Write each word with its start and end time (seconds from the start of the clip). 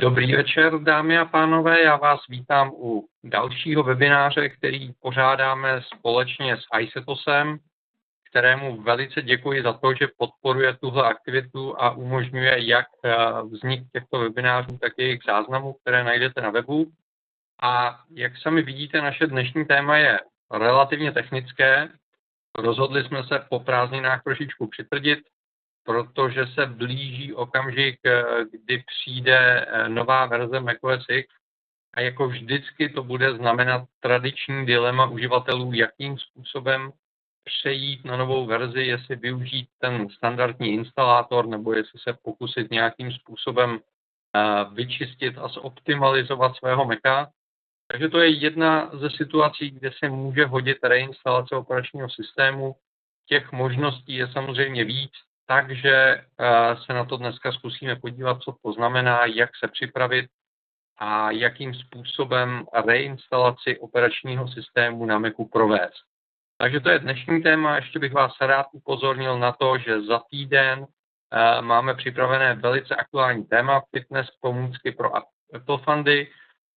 Dobrý 0.00 0.34
večer, 0.34 0.78
dámy 0.78 1.18
a 1.18 1.24
pánové. 1.24 1.82
Já 1.82 1.96
vás 1.96 2.20
vítám 2.28 2.70
u 2.74 3.08
dalšího 3.24 3.82
webináře, 3.82 4.48
který 4.48 4.92
pořádáme 4.92 5.82
společně 5.82 6.56
s 6.56 6.60
ICETOSem, 6.80 7.58
kterému 8.30 8.82
velice 8.82 9.22
děkuji 9.22 9.62
za 9.62 9.72
to, 9.72 9.94
že 9.94 10.08
podporuje 10.18 10.76
tuhle 10.76 11.08
aktivitu 11.08 11.80
a 11.82 11.90
umožňuje 11.90 12.66
jak 12.66 12.86
eh, 13.04 13.16
vznik 13.50 13.82
těchto 13.92 14.18
webinářů, 14.18 14.78
tak 14.78 14.92
i 14.96 15.02
jejich 15.02 15.20
záznamů, 15.26 15.72
které 15.72 16.04
najdete 16.04 16.40
na 16.40 16.50
webu. 16.50 16.86
A 17.62 17.98
jak 18.10 18.38
sami 18.38 18.62
vidíte, 18.62 19.00
naše 19.00 19.26
dnešní 19.26 19.64
téma 19.64 19.96
je 19.96 20.18
relativně 20.52 21.12
technické. 21.12 21.88
Rozhodli 22.58 23.04
jsme 23.04 23.24
se 23.24 23.46
po 23.50 23.60
prázdninách 23.60 24.22
trošičku 24.22 24.66
přitvrdit, 24.66 25.18
protože 25.88 26.46
se 26.46 26.66
blíží 26.66 27.34
okamžik, 27.34 28.00
eh, 28.06 28.24
kdy 28.50 28.84
přijde 28.86 29.38
eh, 29.38 29.88
nová 29.88 30.26
verze 30.26 30.60
macOS 30.60 31.04
X 31.08 31.34
a 31.94 32.00
jako 32.00 32.28
vždycky 32.28 32.88
to 32.88 33.02
bude 33.02 33.36
znamenat 33.36 33.84
tradiční 34.00 34.66
dilema 34.66 35.06
uživatelů, 35.06 35.72
jakým 35.72 36.18
způsobem 36.18 36.92
přejít 37.44 38.04
na 38.04 38.16
novou 38.16 38.46
verzi, 38.46 38.80
jestli 38.80 39.16
využít 39.16 39.68
ten 39.78 40.08
standardní 40.08 40.68
instalátor 40.72 41.46
nebo 41.46 41.72
jestli 41.72 41.98
se 41.98 42.12
pokusit 42.22 42.70
nějakým 42.70 43.12
způsobem 43.12 43.80
eh, 43.80 44.64
vyčistit 44.72 45.38
a 45.38 45.48
zoptimalizovat 45.48 46.56
svého 46.56 46.84
Maca. 46.84 47.30
Takže 47.90 48.08
to 48.08 48.18
je 48.18 48.28
jedna 48.28 48.90
ze 48.92 49.10
situací, 49.10 49.70
kde 49.70 49.90
se 49.98 50.08
může 50.08 50.44
hodit 50.44 50.78
reinstalace 50.82 51.56
operačního 51.56 52.10
systému. 52.10 52.76
Těch 53.26 53.52
možností 53.52 54.14
je 54.14 54.32
samozřejmě 54.32 54.84
víc, 54.84 55.12
takže 55.50 55.94
eh, 55.94 56.76
se 56.86 56.92
na 56.92 57.04
to 57.04 57.16
dneska 57.16 57.52
zkusíme 57.52 57.96
podívat, 57.96 58.42
co 58.42 58.54
to 58.62 58.72
znamená, 58.72 59.24
jak 59.24 59.50
se 59.56 59.68
připravit 59.68 60.26
a 60.98 61.30
jakým 61.30 61.74
způsobem 61.74 62.66
reinstalaci 62.86 63.78
operačního 63.78 64.48
systému 64.48 65.06
na 65.06 65.18
Macu 65.18 65.48
provést. 65.52 66.04
Takže 66.58 66.80
to 66.80 66.90
je 66.90 66.98
dnešní 66.98 67.42
téma. 67.42 67.76
Ještě 67.76 67.98
bych 67.98 68.12
vás 68.12 68.32
rád 68.40 68.66
upozornil 68.72 69.38
na 69.38 69.52
to, 69.52 69.78
že 69.78 70.02
za 70.02 70.20
týden 70.30 70.86
eh, 71.32 71.62
máme 71.62 71.94
připravené 71.94 72.54
velice 72.54 72.96
aktuální 72.96 73.44
téma 73.44 73.82
fitness 73.96 74.26
pomůcky 74.40 74.92
pro 74.92 75.16
Apple 75.54 75.78
Fundy, 75.84 76.30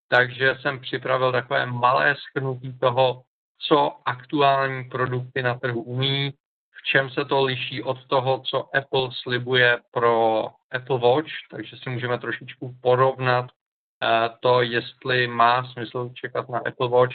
takže 0.07 0.57
jsem 0.61 0.79
připravil 0.79 1.31
takové 1.31 1.65
malé 1.65 2.15
schrnutí 2.15 2.79
toho, 2.79 3.21
co 3.67 3.97
aktuální 4.05 4.83
produkty 4.83 5.43
na 5.43 5.59
trhu 5.59 5.81
umí, 5.83 6.33
v 6.81 6.83
čem 6.83 7.09
se 7.09 7.25
to 7.25 7.43
liší 7.43 7.83
od 7.83 8.05
toho, 8.07 8.39
co 8.39 8.75
Apple 8.75 9.09
slibuje 9.11 9.79
pro 9.91 10.45
Apple 10.71 10.99
Watch, 10.99 11.31
takže 11.51 11.77
si 11.77 11.89
můžeme 11.89 12.19
trošičku 12.19 12.75
porovnat 12.81 13.45
eh, 13.45 14.29
to, 14.39 14.61
jestli 14.61 15.27
má 15.27 15.63
smysl 15.73 16.09
čekat 16.13 16.49
na 16.49 16.59
Apple 16.59 16.89
Watch 16.89 17.13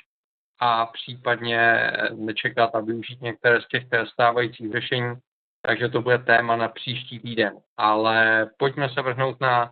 a 0.61 0.86
případně 0.86 1.92
nečekat 2.14 2.75
a 2.75 2.81
využít 2.81 3.23
některé 3.23 3.61
z 3.61 3.69
těch 3.69 3.84
stávajících 4.12 4.73
řešení. 4.73 5.14
Takže 5.62 5.89
to 5.89 6.03
bude 6.03 6.19
téma 6.19 6.56
na 6.56 6.69
příští 6.69 7.20
týden. 7.20 7.56
Ale 7.77 8.47
pojďme 8.56 8.89
se 8.89 9.03
vrhnout 9.03 9.41
na 9.41 9.70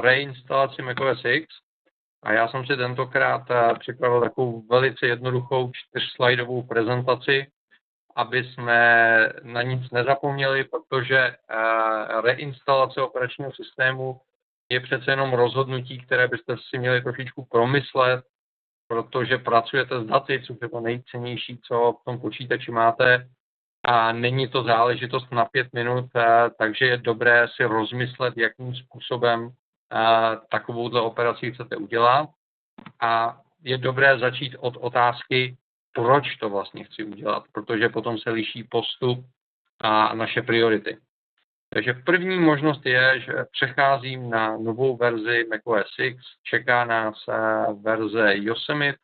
reinstalaci 0.00 0.82
macOS 0.82 1.24
X. 1.24 1.54
A 2.22 2.32
já 2.32 2.48
jsem 2.48 2.66
si 2.66 2.76
tentokrát 2.76 3.50
eh, 3.50 3.74
připravil 3.78 4.20
takovou 4.20 4.66
velice 4.66 5.06
jednoduchou 5.06 5.70
čtyřslajdovou 5.74 6.62
prezentaci, 6.62 7.46
aby 8.16 8.44
jsme 8.44 8.78
na 9.42 9.62
nic 9.62 9.90
nezapomněli, 9.90 10.64
protože 10.64 11.18
eh, 11.18 11.36
reinstalace 12.20 13.02
operačního 13.02 13.52
systému 13.52 14.20
je 14.68 14.80
přece 14.80 15.10
jenom 15.10 15.32
rozhodnutí, 15.32 15.98
které 15.98 16.28
byste 16.28 16.56
si 16.70 16.78
měli 16.78 17.02
trošičku 17.02 17.44
promyslet, 17.44 18.24
protože 18.88 19.38
pracujete 19.38 20.00
s 20.00 20.06
daty, 20.06 20.42
což 20.46 20.56
je 20.62 20.68
to 20.68 20.80
nejcennější, 20.80 21.60
co 21.62 21.94
v 22.00 22.04
tom 22.04 22.20
počítači 22.20 22.70
máte 22.70 23.28
a 23.84 24.12
není 24.12 24.48
to 24.48 24.62
záležitost 24.62 25.32
na 25.32 25.44
pět 25.44 25.72
minut, 25.72 26.04
eh, 26.16 26.50
takže 26.58 26.84
je 26.84 26.96
dobré 26.96 27.46
si 27.56 27.64
rozmyslet, 27.64 28.34
jakým 28.36 28.74
způsobem 28.74 29.50
eh, 29.92 30.36
takovouhle 30.50 31.00
operaci 31.00 31.52
chcete 31.52 31.76
udělat. 31.76 32.28
A 33.00 33.40
je 33.62 33.78
dobré 33.78 34.18
začít 34.18 34.56
od 34.58 34.76
otázky, 34.76 35.56
proč 35.94 36.36
to 36.36 36.50
vlastně 36.50 36.84
chci 36.84 37.04
udělat, 37.04 37.44
protože 37.52 37.88
potom 37.88 38.18
se 38.18 38.30
liší 38.30 38.64
postup 38.64 39.26
a 39.80 40.14
naše 40.14 40.42
priority. 40.42 40.98
Takže 41.74 41.92
první 41.92 42.38
možnost 42.38 42.86
je, 42.86 43.20
že 43.20 43.32
přecházím 43.52 44.30
na 44.30 44.56
novou 44.56 44.96
verzi 44.96 45.46
macOS 45.50 45.98
X, 45.98 46.22
čeká 46.42 46.84
nás 46.84 47.14
eh, 47.28 47.72
verze 47.82 48.32
Yosemite, 48.36 48.98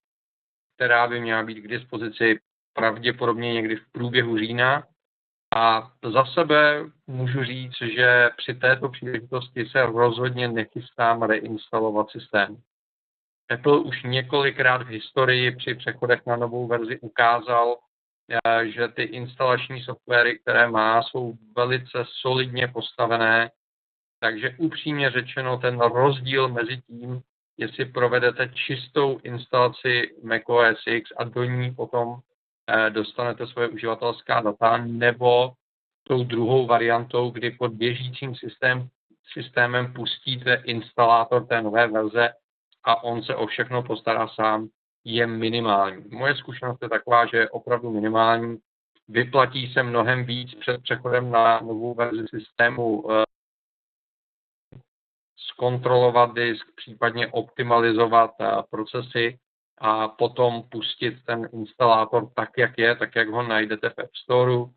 která 0.77 1.09
by 1.09 1.21
měla 1.21 1.43
být 1.43 1.61
k 1.61 1.69
dispozici 1.69 2.41
pravděpodobně 2.73 3.55
někdy 3.55 3.77
v 3.77 3.93
průběhu 3.93 4.39
října. 4.39 4.87
A 5.57 5.93
za 6.13 6.25
sebe 6.25 6.85
můžu 7.07 7.45
říct, 7.45 7.77
že 7.95 8.31
při 8.37 8.55
této 8.55 8.89
příležitosti 8.89 9.67
se 9.67 9.87
rozhodně 9.87 10.49
nechystám 10.49 11.23
reinstalovat 11.23 12.11
systém. 12.11 12.57
Apple 13.51 13.79
už 13.79 14.03
několikrát 14.03 14.83
v 14.83 14.89
historii 14.89 15.57
při 15.57 15.75
přechodech 15.75 16.21
na 16.27 16.37
novou 16.37 16.67
verzi 16.67 17.01
ukázal, 17.01 17.77
eh, 18.47 18.69
že 18.69 18.89
ty 18.89 19.03
instalační 19.03 19.83
softwary, 19.83 20.39
které 20.39 20.69
má, 20.69 21.03
jsou 21.03 21.35
velice 21.57 22.05
solidně 22.21 22.69
postavené. 22.69 23.51
Takže 24.21 24.55
upřímně 24.59 25.11
řečeno, 25.11 25.59
ten 25.59 25.81
rozdíl 25.81 26.49
mezi 26.49 26.77
tím, 26.77 27.21
jestli 27.57 27.85
provedete 27.85 28.49
čistou 28.49 29.19
instalaci 29.23 30.17
macOS 30.23 30.87
X 30.87 31.11
a 31.17 31.25
do 31.25 31.45
ní 31.45 31.75
potom 31.75 32.17
eh, 32.71 32.91
dostanete 32.91 33.47
svoje 33.47 33.69
uživatelská 33.69 34.41
data, 34.41 34.77
nebo 34.77 35.53
tou 36.03 36.25
druhou 36.25 36.67
variantou, 36.67 37.31
kdy 37.31 37.51
pod 37.51 37.73
běžícím 37.73 38.35
systém, 38.35 38.89
systémem 39.33 39.93
pustíte 39.93 40.63
instalátor 40.65 41.47
té 41.47 41.63
nové 41.63 41.87
verze 41.87 42.33
a 42.85 43.03
on 43.03 43.23
se 43.23 43.35
o 43.35 43.47
všechno 43.47 43.83
postará 43.83 44.29
sám, 44.29 44.69
je 45.05 45.27
minimální. 45.27 46.05
Moje 46.11 46.37
zkušenost 46.37 46.83
je 46.83 46.89
taková, 46.89 47.27
že 47.27 47.37
je 47.37 47.51
opravdu 47.51 47.91
minimální. 47.91 48.59
Vyplatí 49.09 49.73
se 49.73 49.83
mnohem 49.83 50.25
víc 50.25 50.55
před 50.55 50.83
přechodem 50.83 51.31
na 51.31 51.61
novou 51.61 51.95
verzi 51.95 52.25
systému 52.29 53.13
eh, 53.13 53.25
zkontrolovat 55.37 56.35
disk, 56.35 56.67
případně 56.77 57.27
optimalizovat 57.27 58.31
eh, 58.41 58.47
procesy 58.71 59.39
a 59.79 60.09
potom 60.09 60.63
pustit 60.71 61.25
ten 61.25 61.49
instalátor 61.53 62.31
tak, 62.35 62.51
jak 62.59 62.79
je, 62.79 62.97
tak, 62.97 63.17
jak 63.17 63.29
ho 63.29 63.43
najdete 63.43 63.91
v 63.91 63.99
App 63.99 64.15
Store. 64.15 64.73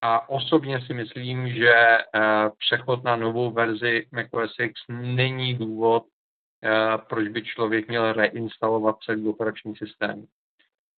A 0.00 0.28
osobně 0.28 0.80
si 0.86 0.94
myslím, 0.94 1.48
že 1.48 1.74
eh, 1.74 2.02
přechod 2.58 3.04
na 3.04 3.16
novou 3.16 3.50
verzi 3.50 4.06
macOS 4.12 4.54
X 4.58 4.80
není 4.88 5.54
důvod, 5.54 6.04
proč 7.08 7.28
by 7.28 7.42
člověk 7.42 7.88
měl 7.88 8.12
reinstalovat 8.12 8.96
celý 8.98 9.28
operační 9.28 9.76
systém. 9.76 10.26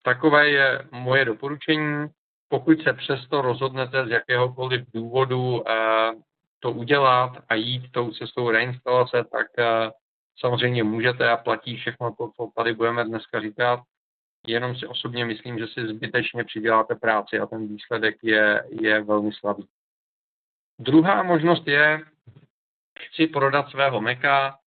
Takové 0.03 0.49
je 0.49 0.89
moje 0.91 1.25
doporučení. 1.25 2.07
Pokud 2.49 2.83
se 2.83 2.93
přesto 2.93 3.43
rozhodnete 3.43 4.07
z 4.07 4.11
jakéhokoliv 4.11 4.85
důvodu 4.95 5.69
eh, 5.69 6.13
to 6.61 6.73
udělat 6.73 7.33
a 7.49 7.55
jít 7.55 7.93
tou 7.93 8.11
cestou 8.11 8.51
reinstalace, 8.51 9.25
tak 9.33 9.47
eh, 9.59 9.91
samozřejmě 10.39 10.85
můžete 10.85 11.31
a 11.31 11.37
platí 11.37 11.77
všechno 11.77 12.15
to, 12.15 12.31
co 12.37 12.51
tady 12.57 12.75
budeme 12.75 13.05
dneska 13.05 13.41
říkat. 13.41 13.81
Jenom 14.47 14.77
si 14.77 14.87
osobně 14.87 15.25
myslím, 15.25 15.59
že 15.59 15.67
si 15.67 15.87
zbytečně 15.87 16.45
přiděláte 16.45 16.95
práci 16.95 17.39
a 17.39 17.47
ten 17.47 17.69
výsledek 17.69 18.17
je, 18.23 18.65
je 18.71 19.03
velmi 19.03 19.33
slabý. 19.33 19.67
Druhá 20.79 21.23
možnost 21.23 21.67
je, 21.67 22.01
chci 22.99 23.27
prodat 23.27 23.71
svého 23.71 24.01
Maca, 24.01 24.59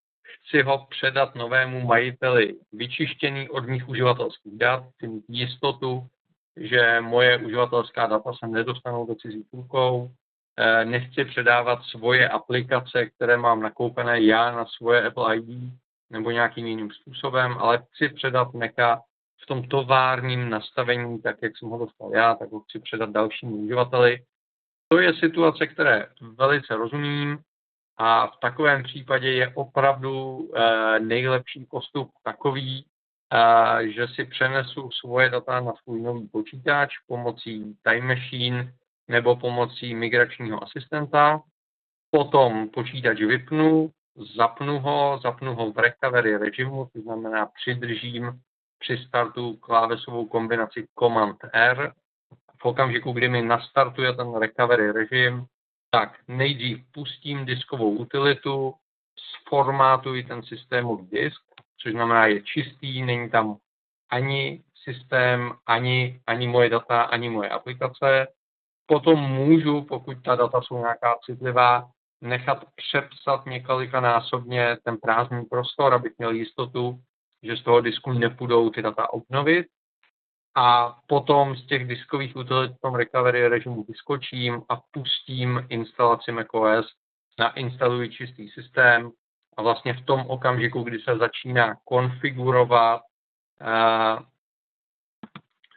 chci 0.50 0.62
ho 0.62 0.86
předat 0.90 1.36
novému 1.36 1.81
majiteli 1.81 2.56
vyčištěný 2.74 3.50
od 3.50 3.66
mých 3.66 3.90
uživatelských 3.90 4.57
dat, 4.57 4.84
chci 4.96 5.07
mít 5.07 5.25
jistotu, 5.28 6.07
že 6.57 7.01
moje 7.01 7.38
uživatelská 7.38 8.07
data 8.07 8.31
se 8.34 8.48
nedostanou 8.48 9.06
do 9.06 9.16
cizích 9.16 9.46
rukou, 9.54 10.12
eh, 10.57 10.86
nechci 10.86 11.25
předávat 11.25 11.84
svoje 11.84 12.30
aplikace, 12.30 13.06
které 13.06 13.38
mám 13.38 13.62
nakoupené 13.62 14.22
já 14.22 14.51
na 14.51 14.66
svoje 14.66 15.07
Apple 15.07 15.38
ID 15.38 15.74
nebo 16.10 16.31
nějakým 16.31 16.68
jiným 16.68 16.92
způsobem, 16.92 17.56
ale 17.60 17.84
chci 17.92 18.10
předat 18.10 18.54
Maca 18.54 19.01
v 19.44 19.46
tom 19.46 19.63
továrním 19.63 20.50
nastavení, 20.50 21.22
tak 21.22 21.38
jak 21.42 21.57
jsem 21.57 21.69
ho 21.69 21.78
dostal 21.78 22.12
já, 22.13 22.36
tak 22.36 22.51
ho 22.51 22.60
chci 22.60 22.80
předat 22.80 23.10
dalšímu 23.10 23.56
uživateli. 23.56 24.24
To 24.88 24.98
je 24.98 25.13
situace, 25.13 25.68
které 25.68 26.07
velice 26.38 26.75
rozumím, 26.75 27.40
a 28.00 28.28
v 28.28 28.38
takovém 28.42 28.84
případě 28.84 29.31
je 29.31 29.51
opravdu 29.56 30.40
eh, 30.56 31.00
nejlepší 31.00 31.66
postup 31.66 32.12
takový, 32.24 32.86
eh, 33.34 33.88
že 33.88 34.07
si 34.07 34.25
přenesu 34.25 34.90
svoje 34.92 35.30
data 35.30 35.60
na 35.60 35.74
svůj 35.84 36.01
nový 36.01 36.28
počítač 36.28 36.90
pomocí 37.07 37.78
Time 37.84 38.07
Machine 38.07 38.74
nebo 39.07 39.36
pomocí 39.36 39.96
migračního 39.96 40.63
asistenta. 40.63 41.42
Potom 42.12 42.69
počítač 42.69 43.19
vypnu, 43.19 43.90
zapnu 44.36 44.80
ho, 44.80 45.19
zapnu 45.24 45.56
ho 45.56 45.72
v 45.72 45.78
recovery 45.78 46.38
režimu, 46.38 46.90
to 46.94 47.01
znamená 47.01 47.46
přidržím 47.46 48.42
při 48.80 48.98
startu 49.07 49.57
klávesovou 49.57 50.28
kombinaci 50.28 50.88
Command 51.00 51.38
R. 51.54 51.94
V 52.62 52.66
okamžiku, 52.66 53.12
kdy 53.12 53.30
mi 53.30 53.42
nastartuje 53.42 54.13
ten 54.13 54.36
recovery 54.36 54.92
režim, 54.92 55.46
tak 55.89 56.19
nejdřív 56.27 56.86
pustím 56.91 57.45
diskovou 57.45 57.95
utilitu, 57.95 58.74
sformátuji 59.19 60.24
ten 60.24 60.44
systémový 60.44 61.07
disk, 61.07 61.41
což 61.77 61.91
znamená, 61.91 62.25
je 62.25 62.41
čistý, 62.41 63.01
není 63.01 63.30
tam 63.30 63.57
ani 64.09 64.63
systém, 64.83 65.53
ani, 65.65 66.21
ani 66.27 66.47
moje 66.47 66.69
data, 66.69 67.01
ani 67.01 67.30
moje 67.30 67.50
aplikace. 67.50 68.27
Potom 68.86 69.19
můžu, 69.19 69.81
pokud 69.81 70.24
ta 70.24 70.36
data 70.36 70.62
jsou 70.62 70.77
nějaká 70.77 71.15
citlivá, 71.25 71.89
nechat 72.21 72.65
přepsat 72.75 73.45
několikanásobně 73.45 74.77
ten 74.83 74.97
prázdný 74.97 75.45
prostor, 75.45 75.94
abych 75.94 76.13
měl 76.18 76.31
jistotu, 76.31 77.00
že 77.44 77.57
z 77.57 77.63
toho 77.63 77.81
disku 77.81 78.12
nepůjdou 78.13 78.69
ty 78.69 78.81
data 78.81 79.13
obnovit. 79.13 79.68
A 80.61 80.95
potom 81.07 81.56
z 81.56 81.65
těch 81.65 81.88
diskových 81.88 82.35
utilit 82.35 82.71
v 82.71 82.81
tom 82.81 82.95
recovery 82.95 83.47
režimu 83.47 83.83
vyskočím 83.83 84.61
a 84.69 84.81
pustím 84.91 85.65
instalaci 85.69 86.31
macOS, 86.31 86.85
nainstaluji 87.39 88.09
čistý 88.09 88.50
systém 88.50 89.11
a 89.57 89.61
vlastně 89.61 89.94
v 89.94 90.06
tom 90.06 90.25
okamžiku, 90.27 90.83
kdy 90.83 91.00
se 91.00 91.17
začíná 91.17 91.75
konfigurovat 91.83 93.01
uh, 93.61 94.23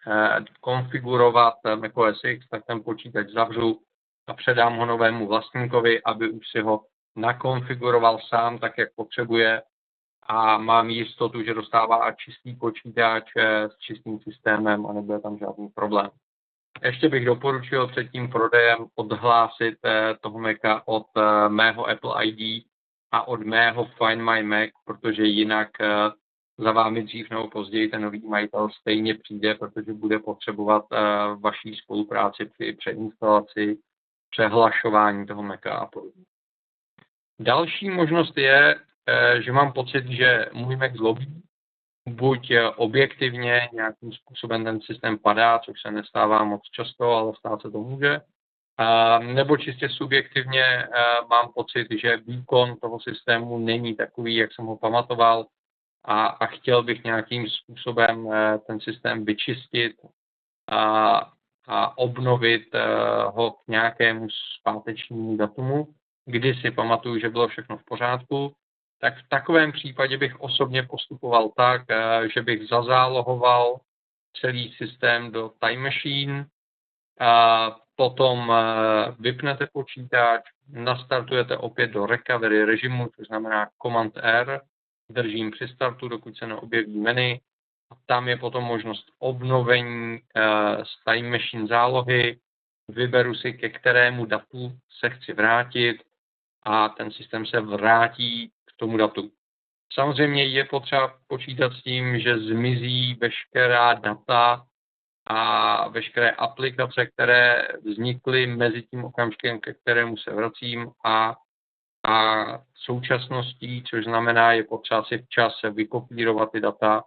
uh, 0.06 0.44
konfigurovat 0.60 1.54
macOS 1.74 2.24
X, 2.24 2.48
tak 2.48 2.66
ten 2.66 2.82
počítač 2.82 3.28
zavřu 3.28 3.80
a 4.26 4.34
předám 4.34 4.76
ho 4.76 4.86
novému 4.86 5.26
vlastníkovi, 5.26 6.02
aby 6.02 6.30
už 6.30 6.48
si 6.50 6.60
ho 6.60 6.80
nakonfiguroval 7.16 8.18
sám 8.28 8.58
tak, 8.58 8.78
jak 8.78 8.88
potřebuje 8.94 9.62
a 10.22 10.58
mám 10.58 10.90
jistotu, 10.90 11.42
že 11.42 11.54
dostává 11.54 12.12
čistý 12.12 12.56
počítač 12.56 13.24
eh, 13.36 13.68
s 13.68 13.78
čistým 13.78 14.18
systémem 14.20 14.86
a 14.86 14.92
nebude 14.92 15.20
tam 15.20 15.38
žádný 15.38 15.68
problém. 15.68 16.10
Ještě 16.82 17.08
bych 17.08 17.24
doporučil 17.24 17.88
před 17.88 18.10
tím 18.10 18.30
prodejem 18.30 18.86
odhlásit 18.94 19.78
eh, 19.84 20.14
toho 20.20 20.38
Maca 20.38 20.82
od 20.86 21.06
eh, 21.16 21.48
mého 21.48 21.88
Apple 21.88 22.26
ID 22.26 22.66
a 23.12 23.28
od 23.28 23.42
mého 23.42 23.84
Find 23.84 24.22
My 24.22 24.42
Mac, 24.42 24.70
protože 24.84 25.22
jinak 25.22 25.68
za 26.58 26.72
vámi 26.72 27.02
dřív 27.02 27.30
nebo 27.30 27.48
později 27.48 27.88
ten 27.88 28.02
nový 28.02 28.28
majitel 28.28 28.68
stejně 28.80 29.14
přijde, 29.14 29.54
protože 29.54 29.92
bude 29.92 30.18
potřebovat 30.18 30.84
vaší 31.40 31.74
spolupráci 31.74 32.44
při 32.44 32.72
přeinstalaci, 32.72 33.78
přehlašování 34.30 35.26
toho 35.26 35.42
Maca 35.42 35.72
a 35.72 35.86
podobně. 35.86 36.24
Další 37.40 37.90
možnost 37.90 38.38
je, 38.38 38.74
Eh, 38.74 38.91
že 39.40 39.52
mám 39.52 39.72
pocit, 39.72 40.06
že 40.06 40.46
můj 40.52 40.76
Mac 40.76 40.92
zlobí, 40.92 41.42
buď 42.08 42.50
eh, 42.50 42.70
objektivně 42.70 43.68
nějakým 43.72 44.12
způsobem 44.12 44.64
ten 44.64 44.80
systém 44.80 45.18
padá, 45.18 45.58
což 45.58 45.80
se 45.80 45.90
nestává 45.90 46.44
moc 46.44 46.62
často, 46.62 47.12
ale 47.12 47.32
stát 47.38 47.62
se 47.62 47.70
to 47.70 47.78
může, 47.78 48.20
nebo 49.20 49.56
čistě 49.56 49.88
subjektivně 49.88 50.64
eh, 50.64 50.88
mám 51.30 51.52
pocit, 51.54 51.86
že 52.02 52.16
výkon 52.16 52.76
toho 52.76 53.00
systému 53.00 53.58
není 53.58 53.96
takový, 53.96 54.36
jak 54.36 54.52
jsem 54.52 54.64
ho 54.64 54.76
pamatoval 54.76 55.46
a, 56.04 56.26
a 56.26 56.46
chtěl 56.46 56.82
bych 56.82 57.04
nějakým 57.04 57.48
způsobem 57.48 58.28
ten 58.66 58.80
systém 58.80 59.24
vyčistit 59.24 59.92
a, 60.70 61.16
a 61.68 61.98
obnovit 61.98 62.62
ho 63.26 63.50
k 63.50 63.68
nějakému 63.68 64.26
zpátečnímu 64.60 65.36
datumu, 65.36 65.88
kdy 66.26 66.54
si 66.54 66.70
pamatuju, 66.70 67.18
že 67.18 67.28
bylo 67.28 67.48
všechno 67.48 67.76
v 67.76 67.84
pořádku 67.84 68.54
tak 69.02 69.18
v 69.18 69.28
takovém 69.28 69.72
případě 69.72 70.18
bych 70.18 70.40
osobně 70.40 70.82
postupoval 70.82 71.52
tak, 71.56 71.82
eh, 71.90 72.28
že 72.34 72.42
bych 72.42 72.68
zazálohoval 72.68 73.80
celý 74.40 74.72
systém 74.72 75.32
do 75.32 75.52
Time 75.58 75.82
Machine, 75.82 76.46
a 77.20 77.76
potom 77.96 78.52
eh, 78.52 79.14
vypnete 79.18 79.66
počítač, 79.72 80.42
nastartujete 80.68 81.56
opět 81.56 81.86
do 81.86 82.06
recovery 82.06 82.64
režimu, 82.64 83.08
což 83.16 83.26
znamená 83.26 83.68
Command 83.82 84.18
R, 84.22 84.60
držím 85.10 85.50
při 85.50 85.68
startu, 85.68 86.08
dokud 86.08 86.36
se 86.36 86.46
neobjeví 86.46 87.00
menu, 87.00 87.38
a 87.90 87.94
tam 88.06 88.28
je 88.28 88.36
potom 88.36 88.64
možnost 88.64 89.06
obnovení 89.18 90.18
z 90.82 90.96
eh, 90.98 91.04
Time 91.04 91.30
Machine 91.30 91.66
zálohy, 91.66 92.38
vyberu 92.88 93.34
si, 93.34 93.52
ke 93.52 93.68
kterému 93.68 94.26
datu 94.26 94.72
se 95.00 95.10
chci 95.10 95.32
vrátit 95.32 96.02
a 96.62 96.88
ten 96.88 97.10
systém 97.10 97.46
se 97.46 97.60
vrátí 97.60 98.52
tomu 98.82 98.96
datu. 98.96 99.30
Samozřejmě 99.92 100.44
je 100.44 100.64
potřeba 100.64 101.14
počítat 101.26 101.72
s 101.72 101.82
tím, 101.82 102.20
že 102.20 102.38
zmizí 102.38 103.14
veškerá 103.14 103.94
data 103.94 104.66
a 105.26 105.88
veškeré 105.88 106.30
aplikace, 106.30 107.06
které 107.06 107.68
vznikly 107.84 108.46
mezi 108.46 108.82
tím 108.82 109.04
okamžikem, 109.04 109.60
ke 109.60 109.74
kterému 109.74 110.16
se 110.16 110.34
vracím 110.34 110.90
a, 111.04 111.36
a 112.06 112.44
současností, 112.74 113.84
což 113.86 114.04
znamená, 114.04 114.52
je 114.52 114.64
potřeba 114.64 115.04
si 115.04 115.18
včas 115.18 115.52
vykopírovat 115.70 116.52
ty 116.52 116.60
data, 116.60 117.04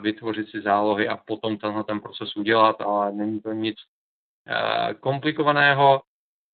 vytvořit 0.00 0.50
si 0.50 0.60
zálohy 0.62 1.08
a 1.08 1.16
potom 1.16 1.58
tenhle 1.58 1.84
ten 1.84 2.00
proces 2.00 2.36
udělat, 2.36 2.80
ale 2.80 3.12
není 3.12 3.40
to 3.40 3.52
nic 3.52 3.76
komplikovaného. 5.00 6.02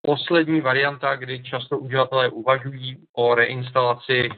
Poslední 0.02 0.60
varianta, 0.60 1.16
kdy 1.16 1.42
často 1.42 1.78
uživatelé 1.78 2.28
uvažují 2.28 3.06
o 3.12 3.34
reinstalaci, 3.34 4.28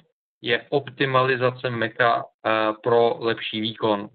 je 0.43 0.67
optimalizace 0.69 1.71
Maca 1.71 2.25
eh, 2.25 2.51
pro 2.83 3.17
lepší 3.19 3.61
výkon. 3.61 4.09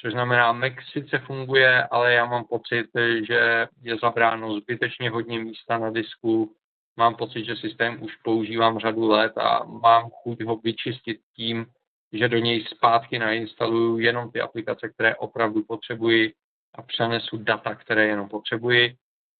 Což 0.00 0.12
znamená, 0.12 0.52
Mac 0.52 0.72
sice 0.92 1.18
funguje, 1.18 1.82
ale 1.82 2.12
já 2.12 2.24
mám 2.24 2.44
pocit, 2.44 2.86
že 3.26 3.68
je 3.82 3.96
zabráno 4.02 4.60
zbytečně 4.60 5.10
hodně 5.10 5.38
místa 5.38 5.78
na 5.78 5.90
disku. 5.90 6.54
Mám 6.96 7.14
pocit, 7.14 7.44
že 7.44 7.56
systém 7.56 8.02
už 8.02 8.16
používám 8.16 8.78
řadu 8.78 9.08
let 9.08 9.38
a 9.38 9.64
mám 9.64 10.10
chuť 10.10 10.44
ho 10.44 10.56
vyčistit 10.56 11.20
tím, 11.36 11.66
že 12.12 12.28
do 12.28 12.38
něj 12.38 12.64
zpátky 12.64 13.18
nainstaluju 13.18 13.98
jenom 13.98 14.30
ty 14.30 14.40
aplikace, 14.40 14.88
které 14.88 15.16
opravdu 15.16 15.62
potřebuji 15.64 16.32
a 16.74 16.82
přenesu 16.82 17.36
data, 17.36 17.74
které 17.74 18.06
jenom 18.06 18.28
potřebuji 18.28 18.96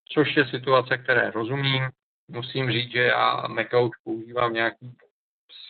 což 0.08 0.36
je 0.36 0.48
situace, 0.48 0.98
které 0.98 1.30
rozumím. 1.30 1.88
Musím 2.28 2.70
říct, 2.70 2.92
že 2.92 3.02
já 3.02 3.48
Maca 3.48 3.78
už 3.78 3.96
používám 4.04 4.52
nějakých 4.52 4.96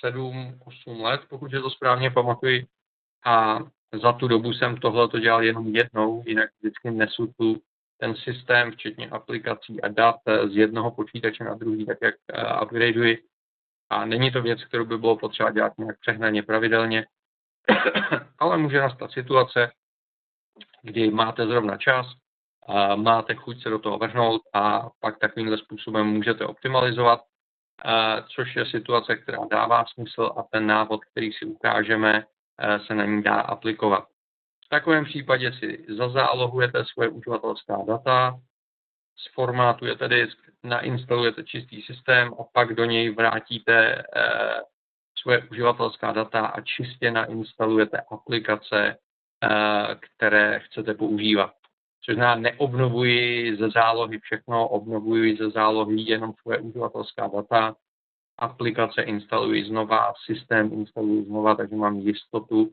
7-8 0.04 1.02
let, 1.02 1.20
pokud 1.28 1.52
je 1.52 1.60
to 1.60 1.70
správně 1.70 2.10
pamatuji. 2.10 2.66
A 3.24 3.58
za 4.02 4.12
tu 4.12 4.28
dobu 4.28 4.52
jsem 4.52 4.76
tohle 4.76 5.08
to 5.08 5.18
dělal 5.18 5.42
jenom 5.42 5.76
jednou, 5.76 6.22
jinak 6.26 6.50
vždycky 6.58 6.90
nesu 6.90 7.26
tu 7.38 7.62
ten 7.98 8.14
systém, 8.14 8.72
včetně 8.72 9.08
aplikací 9.08 9.82
a 9.82 9.88
dat 9.88 10.16
z 10.52 10.56
jednoho 10.56 10.90
počítače 10.90 11.44
na 11.44 11.54
druhý, 11.54 11.86
tak 11.86 11.98
jak 12.02 12.14
uh, 12.14 12.62
upgradeuji. 12.62 13.18
A 13.90 14.04
není 14.04 14.30
to 14.30 14.42
věc, 14.42 14.64
kterou 14.64 14.84
by 14.84 14.98
bylo 14.98 15.16
potřeba 15.16 15.50
dělat 15.50 15.78
nějak 15.78 16.00
přehnaně 16.00 16.42
pravidelně, 16.42 17.06
ale 18.38 18.56
může 18.56 18.80
nastat 18.80 19.10
situace, 19.10 19.72
kdy 20.82 21.10
máte 21.10 21.46
zrovna 21.46 21.76
čas, 21.76 22.06
máte 22.96 23.34
chuť 23.34 23.62
se 23.62 23.70
do 23.70 23.78
toho 23.78 23.98
vrhnout 23.98 24.42
a 24.52 24.88
pak 25.00 25.18
takovýmhle 25.18 25.58
způsobem 25.58 26.06
můžete 26.06 26.46
optimalizovat, 26.46 27.20
což 28.28 28.56
je 28.56 28.66
situace, 28.66 29.16
která 29.16 29.38
dává 29.50 29.84
smysl 29.84 30.32
a 30.36 30.42
ten 30.42 30.66
návod, 30.66 31.04
který 31.04 31.32
si 31.32 31.44
ukážeme, 31.44 32.24
se 32.86 32.94
na 32.94 33.04
ní 33.04 33.22
dá 33.22 33.40
aplikovat. 33.40 34.04
V 34.66 34.68
takovém 34.68 35.04
případě 35.04 35.52
si 35.52 35.86
zazálohujete 35.88 36.84
svoje 36.84 37.08
uživatelská 37.08 37.76
data, 37.86 38.40
sformátujete 39.16 40.08
disk, 40.08 40.38
nainstalujete 40.64 41.44
čistý 41.44 41.82
systém 41.82 42.34
a 42.40 42.42
pak 42.52 42.74
do 42.74 42.84
něj 42.84 43.10
vrátíte 43.10 44.02
svoje 45.18 45.42
uživatelská 45.50 46.12
data 46.12 46.46
a 46.46 46.60
čistě 46.60 47.10
nainstalujete 47.10 48.00
aplikace, 48.10 48.96
které 50.00 50.60
chcete 50.60 50.94
používat 50.94 51.52
což 52.04 52.14
znamená, 52.14 52.34
neobnovuji 52.34 53.56
ze 53.56 53.70
zálohy 53.70 54.18
všechno, 54.18 54.68
obnovuji 54.68 55.36
ze 55.36 55.50
zálohy 55.50 56.00
jenom 56.00 56.32
svoje 56.42 56.58
uživatelská 56.58 57.26
data, 57.26 57.76
aplikace 58.38 59.02
instaluji 59.02 59.64
znova, 59.64 60.12
systém 60.24 60.72
instaluji 60.72 61.24
znova, 61.24 61.54
takže 61.54 61.76
mám 61.76 61.96
jistotu, 61.96 62.72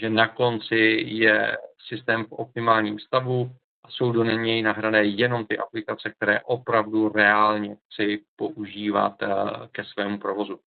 že 0.00 0.10
na 0.10 0.28
konci 0.28 1.02
je 1.06 1.56
systém 1.88 2.24
v 2.24 2.32
optimálním 2.32 2.98
stavu 2.98 3.50
a 3.84 3.90
jsou 3.90 4.12
do 4.12 4.24
něj 4.24 4.62
nahrané 4.62 5.04
jenom 5.04 5.46
ty 5.46 5.58
aplikace, 5.58 6.10
které 6.10 6.40
opravdu 6.40 7.08
reálně 7.08 7.76
chci 7.76 8.24
používat 8.36 9.22
eh, 9.22 9.28
ke 9.72 9.84
svému 9.84 10.18
provozu. 10.18 10.60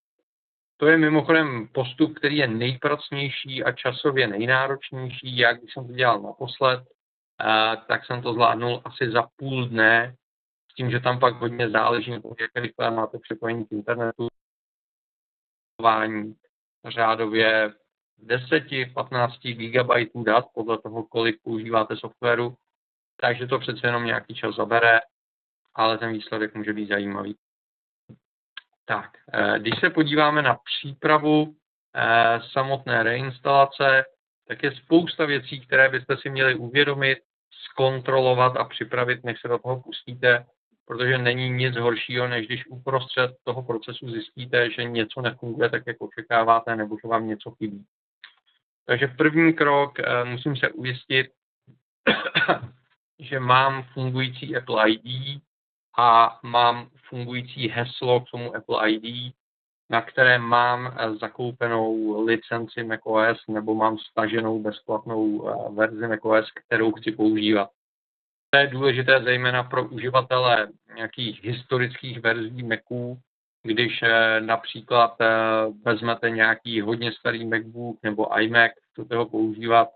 To 0.78 0.88
je 0.88 0.98
mimochodem 0.98 1.68
postup, 1.68 2.18
který 2.18 2.38
je 2.38 2.48
nejpracnější 2.48 3.64
a 3.64 3.72
časově 3.72 4.28
nejnáročnější. 4.28 5.38
Jak 5.38 5.60
když 5.60 5.74
jsem 5.74 5.88
to 5.88 5.94
dělal 5.94 6.22
naposled, 6.22 6.80
tak 7.88 8.06
jsem 8.06 8.22
to 8.22 8.34
zvládnul 8.34 8.82
asi 8.86 9.12
za 9.12 9.24
půl 9.36 9.68
dne, 9.68 10.16
s 10.72 10.76
tím, 10.76 10.92
že 10.92 11.00
tam 11.00 11.20
pak 11.20 11.36
hodně 11.36 11.70
záleží, 11.70 12.12
jak 12.12 12.52
rychle 12.56 12.92
máte 12.92 13.20
připojení 13.20 13.66
k 13.66 13.72
internetu. 13.72 14.28
řádově 16.88 17.74
10-15 18.26 19.54
GB 19.56 20.24
dat 20.26 20.46
podle 20.54 20.78
toho, 20.82 21.04
kolik 21.04 21.42
používáte 21.44 21.98
softwaru, 21.98 22.56
takže 23.22 23.48
to 23.48 23.60
přece 23.60 23.88
jenom 23.88 24.06
nějaký 24.06 24.36
čas 24.36 24.56
zabere, 24.56 25.00
ale 25.76 25.98
ten 25.98 26.12
výsledek 26.12 26.56
může 26.56 26.74
být 26.74 26.90
zajímavý. 26.90 27.36
Tak, 28.86 29.18
eh, 29.34 29.60
když 29.60 29.80
se 29.80 29.90
podíváme 29.90 30.42
na 30.42 30.56
přípravu 30.56 31.56
eh, 31.96 32.40
samotné 32.52 33.04
reinstalace, 33.04 34.04
tak 34.48 34.64
je 34.64 34.76
spousta 34.76 35.26
věcí, 35.26 35.66
které 35.66 35.90
byste 35.90 36.18
si 36.18 36.30
měli 36.30 36.56
uvědomit, 36.56 37.20
zkontrolovat 37.52 38.58
a 38.58 38.64
připravit, 38.64 39.24
než 39.24 39.42
se 39.42 39.48
do 39.48 39.58
toho 39.58 39.82
pustíte, 39.82 40.46
protože 40.86 41.18
není 41.18 41.50
nic 41.50 41.76
horšího, 41.76 42.28
než 42.28 42.48
když 42.48 42.68
uprostřed 42.68 43.32
toho 43.44 43.64
procesu 43.64 44.12
zjistíte, 44.12 44.72
že 44.72 44.84
něco 44.84 45.22
nefunguje 45.22 45.70
tak, 45.70 45.84
jak 45.88 45.98
očekáváte, 46.00 46.76
nebo 46.76 46.96
že 47.04 47.08
vám 47.08 47.28
něco 47.28 47.52
chybí. 47.52 47.86
Takže 48.86 49.08
první 49.08 49.54
krok, 49.54 50.00
eh, 50.00 50.26
musím 50.26 50.58
se 50.58 50.70
ujistit, 50.70 51.28
že 53.20 53.40
mám 53.40 53.84
fungující 53.84 54.56
Apple 54.56 54.92
ID 54.92 55.42
a 55.98 56.40
mám 56.44 56.90
fungující 57.10 57.70
heslo 57.70 58.20
k 58.20 58.32
tomu 58.32 58.56
Apple 58.56 58.92
ID, 58.92 59.36
na 59.90 60.02
které 60.02 60.40
mám 60.40 60.88
eh, 60.88 61.16
zakoupenou 61.16 62.22
licenci 62.26 62.84
macOS 62.84 63.38
nebo 63.48 63.76
mám 63.76 63.98
staženou 63.98 64.60
bezplatnou 64.60 65.50
eh, 65.50 65.72
verzi 65.76 66.08
macOS, 66.08 66.52
kterou 66.52 66.92
chci 66.92 67.12
používat. 67.12 67.70
To 68.50 68.60
je 68.60 68.68
důležité 68.68 69.24
zejména 69.24 69.64
pro 69.64 69.88
uživatele 69.88 70.68
nějakých 70.96 71.44
historických 71.44 72.20
verzí 72.20 72.64
Maců, 72.64 73.20
když 73.64 74.02
eh, 74.04 74.42
například 74.42 75.18
vezmete 75.86 76.30
nějaký 76.30 76.82
hodně 76.82 77.12
starý 77.12 77.46
MacBook 77.46 78.00
nebo 78.04 78.40
iMac, 78.40 78.72
chcete 78.92 79.16
ho 79.16 79.26
používat, 79.26 79.88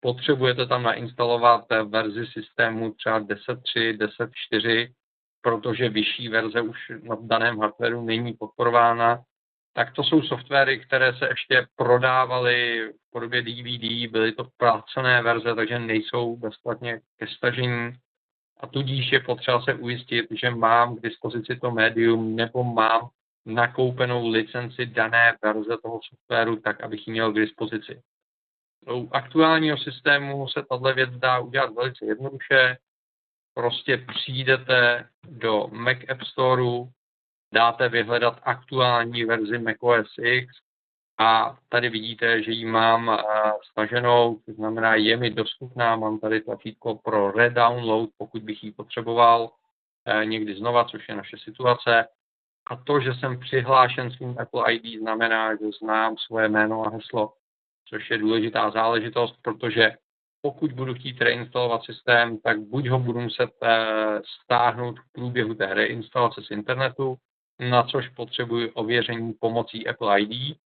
potřebujete 0.00 0.66
tam 0.66 0.82
nainstalovat 0.82 1.64
verzi 1.84 2.26
systému 2.26 2.92
třeba 2.92 3.20
10.3, 3.20 3.96
10.4, 3.96 4.92
protože 5.42 5.88
vyšší 5.88 6.28
verze 6.28 6.60
už 6.60 6.78
na 7.02 7.16
daném 7.20 7.58
hardwareu 7.58 8.04
není 8.04 8.32
podporována, 8.32 9.24
tak 9.72 9.92
to 9.92 10.04
jsou 10.04 10.22
softwary, 10.22 10.80
které 10.80 11.14
se 11.14 11.28
ještě 11.28 11.66
prodávaly 11.76 12.88
v 12.88 13.10
podobě 13.12 13.42
DVD, 13.42 14.10
byly 14.10 14.32
to 14.32 14.44
placené 14.56 15.22
verze, 15.22 15.54
takže 15.54 15.78
nejsou 15.78 16.36
bezplatně 16.36 17.00
ke 17.16 17.26
stažení. 17.26 17.92
A 18.60 18.66
tudíž 18.66 19.12
je 19.12 19.20
potřeba 19.20 19.62
se 19.62 19.74
ujistit, 19.74 20.26
že 20.30 20.50
mám 20.50 20.96
k 20.96 21.02
dispozici 21.02 21.56
to 21.56 21.70
médium 21.70 22.36
nebo 22.36 22.64
mám 22.64 23.08
nakoupenou 23.46 24.28
licenci 24.28 24.86
dané 24.86 25.36
verze 25.44 25.76
toho 25.82 26.00
softwaru, 26.08 26.56
tak 26.56 26.80
abych 26.80 27.06
ji 27.06 27.12
měl 27.12 27.32
k 27.32 27.36
dispozici. 27.36 28.02
U 28.92 29.08
aktuálního 29.12 29.78
systému 29.78 30.48
se 30.48 30.62
tato 30.62 30.94
věc 30.94 31.10
dá 31.10 31.38
udělat 31.38 31.74
velice 31.74 32.04
jednoduše. 32.04 32.76
Prostě 33.54 33.96
přijdete 33.96 35.08
do 35.28 35.68
Mac 35.72 35.98
App 36.08 36.22
Storeu, 36.22 36.88
dáte 37.52 37.88
vyhledat 37.88 38.40
aktuální 38.42 39.24
verzi 39.24 39.58
macOS 39.58 40.14
X 40.22 40.54
a 41.18 41.58
tady 41.68 41.88
vidíte, 41.88 42.42
že 42.42 42.52
ji 42.52 42.64
mám 42.64 43.10
eh, 43.10 43.22
staženou, 43.70 44.40
to 44.46 44.52
znamená, 44.52 44.94
je 44.94 45.16
mi 45.16 45.30
dostupná, 45.30 45.96
mám 45.96 46.18
tady 46.18 46.40
tlačítko 46.40 46.94
pro 46.94 47.30
redownload, 47.30 48.10
pokud 48.18 48.42
bych 48.42 48.64
ji 48.64 48.72
potřeboval 48.72 49.50
eh, 50.06 50.26
někdy 50.26 50.54
znova, 50.54 50.84
což 50.84 51.08
je 51.08 51.14
naše 51.14 51.36
situace. 51.38 52.06
A 52.70 52.76
to, 52.76 53.00
že 53.00 53.14
jsem 53.14 53.40
přihlášen 53.40 54.10
svým 54.10 54.36
Apple 54.38 54.74
ID, 54.74 55.00
znamená, 55.00 55.54
že 55.56 55.66
znám 55.82 56.16
svoje 56.16 56.48
jméno 56.48 56.86
a 56.86 56.90
heslo, 56.90 57.32
což 57.88 58.10
je 58.10 58.18
důležitá 58.18 58.70
záležitost, 58.70 59.34
protože 59.42 59.92
pokud 60.42 60.72
budu 60.72 60.94
chtít 60.94 61.20
reinstalovat 61.20 61.84
systém, 61.84 62.38
tak 62.38 62.60
buď 62.60 62.88
ho 62.88 62.98
budu 62.98 63.20
muset 63.20 63.50
eh, 63.62 64.20
stáhnout 64.44 64.98
v 64.98 65.12
průběhu 65.12 65.54
té 65.54 65.74
reinstalace 65.74 66.42
z 66.42 66.50
internetu, 66.50 67.16
na 67.60 67.82
což 67.82 68.08
potřebuji 68.08 68.70
ověření 68.70 69.32
pomocí 69.32 69.86
Apple 69.88 70.20
ID, 70.20 70.58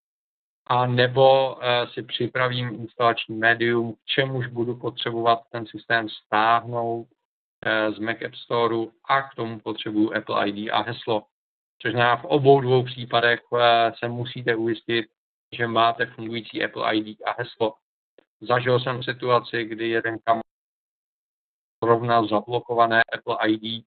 a 0.66 0.86
nebo 0.86 1.56
eh, 1.62 1.86
si 1.92 2.02
připravím 2.02 2.68
instalační 2.68 3.36
médium, 3.36 3.92
k 3.92 4.04
čemuž 4.04 4.46
budu 4.46 4.76
potřebovat 4.76 5.40
ten 5.50 5.66
systém 5.66 6.08
stáhnout 6.08 7.08
eh, 7.66 7.92
z 7.92 7.98
Mac 7.98 8.16
App 8.26 8.34
Storeu 8.34 8.92
a 9.08 9.22
k 9.22 9.34
tomu 9.34 9.60
potřebuji 9.60 10.14
Apple 10.14 10.48
ID 10.48 10.70
a 10.72 10.82
heslo. 10.82 11.26
Což 11.82 11.92
znamená, 11.92 12.16
v 12.16 12.24
obou 12.24 12.60
dvou 12.60 12.84
případech 12.84 13.40
se 13.98 14.08
musíte 14.08 14.56
ujistit, 14.56 15.06
že 15.52 15.66
máte 15.66 16.06
fungující 16.06 16.64
Apple 16.64 16.96
ID 16.96 17.18
a 17.22 17.34
heslo. 17.38 17.74
Zažil 18.40 18.80
jsem 18.80 19.02
situaci, 19.02 19.64
kdy 19.64 19.88
jeden 19.88 20.18
kam 20.24 20.40
rovna 21.82 22.26
zablokované 22.26 23.02
Apple 23.12 23.36
ID, 23.48 23.84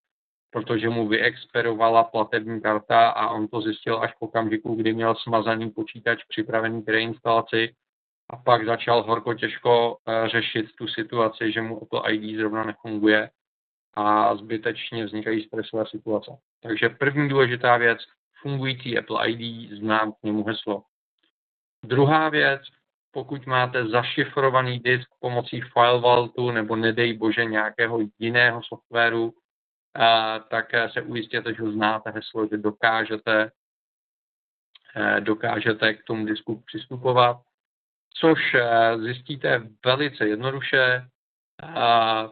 protože 0.57 0.89
mu 0.89 1.07
vyexperovala 1.07 2.03
platební 2.03 2.61
karta 2.61 3.09
a 3.09 3.29
on 3.29 3.47
to 3.47 3.61
zjistil 3.61 4.01
až 4.01 4.13
v 4.13 4.21
okamžiku, 4.21 4.75
kdy 4.75 4.93
měl 4.93 5.15
smazaný 5.15 5.71
počítač 5.71 6.23
připravený 6.23 6.83
k 6.83 6.89
reinstalaci 6.89 7.73
a 8.29 8.37
pak 8.37 8.65
začal 8.65 9.03
horko 9.03 9.33
těžko 9.33 9.97
eh, 10.07 10.29
řešit 10.29 10.65
tu 10.77 10.87
situaci, 10.87 11.51
že 11.51 11.61
mu 11.61 11.81
Apple 11.81 12.13
ID 12.13 12.37
zrovna 12.37 12.63
nefunguje 12.63 13.29
a 13.93 14.35
zbytečně 14.35 15.05
vznikají 15.05 15.43
stresové 15.43 15.85
situace. 15.89 16.31
Takže 16.63 16.89
první 16.89 17.29
důležitá 17.29 17.77
věc, 17.77 17.99
fungující 18.41 18.97
Apple 18.97 19.29
ID, 19.29 19.71
znám 19.71 20.11
k 20.11 20.23
němu 20.23 20.43
heslo. 20.43 20.83
Druhá 21.83 22.29
věc, 22.29 22.61
pokud 23.11 23.45
máte 23.45 23.87
zašifrovaný 23.87 24.79
disk 24.79 25.09
pomocí 25.19 25.61
FileVaultu 25.61 26.51
nebo 26.51 26.75
nedej 26.75 27.13
bože 27.13 27.45
nějakého 27.45 27.99
jiného 28.19 28.61
softwaru, 28.63 29.33
tak 30.49 30.65
se 30.93 31.01
ujistěte, 31.01 31.53
že 31.53 31.71
znáte 31.71 32.11
heslo, 32.11 32.47
že 32.51 32.57
dokážete, 32.57 33.51
eh, 34.95 35.21
dokážete 35.21 35.93
k 35.93 36.03
tomu 36.03 36.25
disku 36.25 36.63
přistupovat, 36.65 37.37
což 38.13 38.39
eh, 38.53 38.97
zjistíte 38.97 39.61
velice 39.85 40.27
jednoduše. 40.27 41.07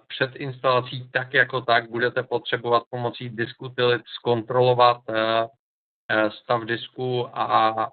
Před 0.08 0.36
instalací 0.36 1.10
tak 1.12 1.34
jako 1.34 1.62
tak 1.62 1.90
budete 1.90 2.24
potřebovat 2.24 2.84
pomocí 2.90 3.30
diskutilit 3.30 4.02
zkontrolovat 4.06 5.02
eh, 5.10 6.32
stav 6.32 6.64
disku 6.64 7.30
a 7.38 7.92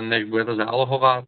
než 0.00 0.24
budete 0.24 0.54
zálohovat. 0.54 1.24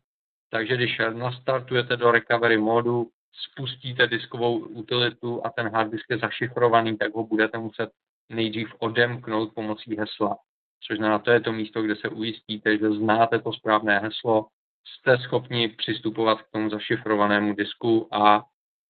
Takže 0.50 0.76
když 0.76 1.00
nastartujete 1.12 1.96
do 1.96 2.10
recovery 2.10 2.58
modu, 2.58 3.10
spustíte 3.36 4.06
diskovou 4.06 4.58
utilitu 4.58 5.46
a 5.46 5.50
ten 5.50 5.68
hard 5.68 5.90
disk 5.90 6.04
je 6.10 6.18
zašifrovaný, 6.18 6.98
tak 6.98 7.14
ho 7.14 7.26
budete 7.26 7.58
muset 7.58 7.90
nejdřív 8.28 8.74
odemknout 8.78 9.54
pomocí 9.54 9.96
hesla. 9.96 10.36
Což 10.86 10.96
znamená, 10.96 11.18
to 11.18 11.30
je 11.30 11.40
to 11.40 11.52
místo, 11.52 11.82
kde 11.82 11.96
se 11.96 12.08
ujistíte, 12.08 12.78
že 12.78 12.90
znáte 12.90 13.38
to 13.38 13.52
správné 13.52 13.98
heslo, 13.98 14.46
jste 14.84 15.18
schopni 15.18 15.68
přistupovat 15.68 16.42
k 16.42 16.50
tomu 16.52 16.70
zašifrovanému 16.70 17.54
disku 17.54 18.08
a 18.14 18.42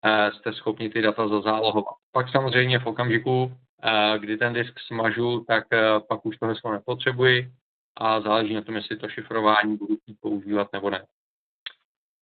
e, 0.05 0.33
jste 0.33 0.53
schopni 0.53 0.91
ty 0.91 1.03
data 1.03 1.29
zazálohovat. 1.29 1.95
Pak 2.13 2.29
samozřejmě 2.29 2.79
v 2.79 2.87
okamžiku, 2.87 3.53
e, 3.83 4.19
kdy 4.19 4.37
ten 4.37 4.53
disk 4.53 4.81
smažu, 4.81 5.45
tak 5.49 5.67
e, 5.73 6.01
pak 6.09 6.27
už 6.27 6.37
to 6.37 6.47
heslo 6.47 6.73
nepotřebuji 6.73 7.53
a 7.97 8.21
záleží 8.21 8.55
na 8.55 8.63
tom, 8.63 8.77
jestli 8.77 8.97
to 8.97 9.09
šifrování 9.09 9.77
budu 9.77 9.97
používat 10.21 10.73
nebo 10.73 10.91
ne. 10.91 11.07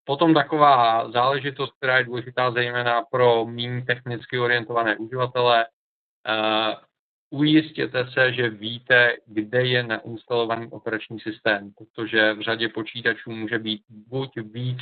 Potom 0.05 0.33
taková 0.33 1.11
záležitost, 1.11 1.73
která 1.77 1.97
je 1.97 2.03
důležitá 2.03 2.51
zejména 2.51 3.01
pro 3.01 3.45
méně 3.45 3.85
technicky 3.85 4.39
orientované 4.39 4.97
uživatele, 4.97 5.65
uh, 5.65 7.39
ujistěte 7.39 8.07
se, 8.11 8.33
že 8.33 8.49
víte, 8.49 9.17
kde 9.25 9.65
je 9.65 9.83
nainstalovaný 9.83 10.67
operační 10.71 11.19
systém, 11.19 11.71
protože 11.77 12.33
v 12.33 12.41
řadě 12.41 12.69
počítačů 12.69 13.31
může 13.31 13.59
být 13.59 13.81
buď 13.89 14.31
víc 14.35 14.77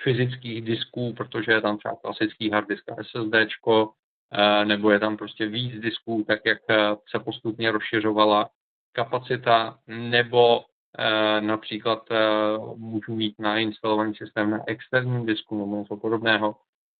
fyzických 0.00 0.62
disků, 0.62 1.14
protože 1.16 1.52
je 1.52 1.60
tam 1.60 1.78
třeba 1.78 1.96
klasický 2.02 2.50
hard 2.50 2.68
disk 2.68 2.88
a 2.88 3.02
SSD, 3.02 3.34
eh, 4.32 4.64
nebo 4.64 4.90
je 4.90 5.00
tam 5.00 5.16
prostě 5.16 5.46
víc 5.46 5.80
disků, 5.80 6.24
tak 6.28 6.40
jak 6.44 6.58
eh, 6.70 6.76
se 7.10 7.18
postupně 7.24 7.70
rozšiřovala 7.70 8.50
kapacita, 8.92 9.78
nebo 9.86 10.60
Eh, 10.60 10.67
například 11.40 12.10
eh, 12.10 12.16
můžu 12.76 13.14
mít 13.14 13.34
nainstalovaný 13.38 14.14
systém 14.14 14.50
na 14.50 14.58
externím 14.66 15.26
disku 15.26 15.58
nebo 15.58 15.76
něco 15.76 15.96
podobného. 15.96 16.56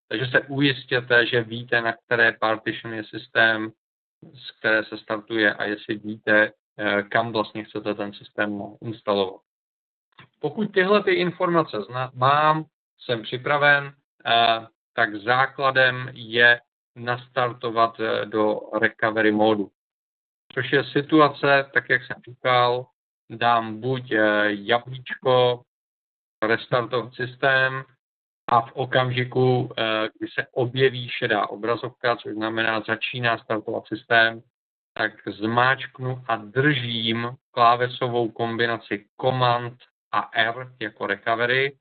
Takže 0.08 0.26
se 0.26 0.40
ujistěte, 0.40 1.26
že 1.26 1.42
víte, 1.42 1.80
na 1.80 1.92
které 1.92 2.32
partition 2.32 2.94
je 2.94 3.04
systém, 3.04 3.70
z 4.34 4.50
které 4.58 4.84
se 4.84 4.98
startuje 4.98 5.54
a 5.54 5.64
jestli 5.64 5.94
víte, 5.94 6.52
eh, 6.78 7.02
kam 7.02 7.32
vlastně 7.32 7.64
chcete 7.64 7.94
ten 7.94 8.12
systém 8.12 8.62
instalovat. 8.82 9.40
Pokud 10.40 10.72
tyhle 10.72 11.02
ty 11.02 11.12
informace 11.12 11.76
mám, 12.14 12.64
jsem 13.00 13.22
připraven, 13.22 13.92
tak 14.94 15.14
základem 15.14 16.10
je 16.12 16.60
nastartovat 16.96 18.00
do 18.24 18.60
recovery 18.80 19.32
modu. 19.32 19.70
Což 20.54 20.72
je 20.72 20.84
situace, 20.84 21.70
tak 21.74 21.88
jak 21.88 22.02
jsem 22.04 22.16
říkal, 22.28 22.86
dám 23.30 23.80
buď 23.80 24.12
jablíčko, 24.46 25.62
restartovat 26.42 27.14
systém 27.14 27.84
a 28.48 28.60
v 28.60 28.72
okamžiku, 28.72 29.70
kdy 30.18 30.28
se 30.28 30.46
objeví 30.52 31.08
šedá 31.08 31.46
obrazovka, 31.46 32.16
což 32.16 32.34
znamená 32.34 32.80
začíná 32.80 33.38
startovat 33.38 33.86
systém, 33.86 34.42
tak 34.94 35.12
zmáčknu 35.26 36.24
a 36.28 36.36
držím 36.36 37.30
klávesovou 37.50 38.30
kombinaci 38.30 39.04
Command 39.20 39.74
a 40.12 40.30
R 40.32 40.72
jako 40.80 41.06
recovery 41.06 41.76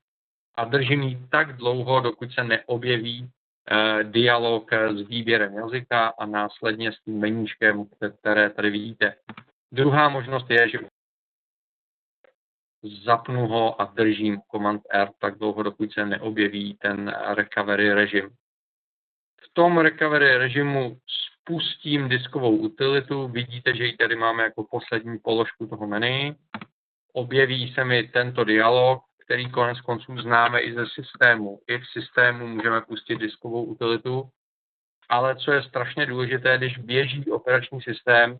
a 0.54 0.64
držím 0.64 1.02
ji 1.02 1.26
tak 1.30 1.56
dlouho, 1.56 2.00
dokud 2.00 2.32
se 2.32 2.44
neobjeví 2.44 3.30
eh, 3.70 4.04
dialog 4.04 4.72
s 4.72 5.08
výběrem 5.08 5.54
jazyka 5.54 6.12
a 6.18 6.26
následně 6.26 6.92
s 6.92 7.00
tím 7.04 7.18
meníčkem, 7.18 7.84
které 8.20 8.50
tady 8.50 8.70
vidíte. 8.70 9.14
Druhá 9.72 10.08
možnost 10.08 10.50
je, 10.50 10.68
že 10.68 10.78
zapnu 13.04 13.46
ho 13.46 13.80
a 13.80 13.84
držím 13.84 14.40
Command 14.50 14.82
R 14.90 15.08
tak 15.18 15.38
dlouho, 15.38 15.62
dokud 15.62 15.92
se 15.92 16.06
neobjeví 16.06 16.74
ten 16.74 17.14
recovery 17.34 17.92
režim. 17.92 18.30
V 19.40 19.52
tom 19.52 19.78
recovery 19.78 20.36
režimu 20.38 20.98
spustím 21.42 22.08
diskovou 22.08 22.56
utilitu, 22.56 23.28
vidíte, 23.28 23.76
že 23.76 23.84
ji 23.84 23.96
tady 23.96 24.16
máme 24.16 24.42
jako 24.42 24.66
poslední 24.70 25.18
položku 25.18 25.66
toho 25.66 25.86
menu. 25.86 26.36
Objeví 27.12 27.74
se 27.74 27.84
mi 27.84 28.02
tento 28.02 28.44
dialog, 28.44 29.02
který 29.24 29.50
konec 29.50 29.80
konců 29.80 30.18
známe 30.22 30.60
i 30.60 30.74
ze 30.74 30.86
systému. 30.86 31.60
I 31.68 31.78
v 31.78 31.86
systému 31.92 32.46
můžeme 32.46 32.80
pustit 32.80 33.16
diskovou 33.16 33.64
utilitu, 33.64 34.28
ale 35.08 35.36
co 35.36 35.52
je 35.52 35.62
strašně 35.62 36.06
důležité, 36.06 36.58
když 36.58 36.78
běží 36.78 37.30
operační 37.30 37.82
systém, 37.82 38.38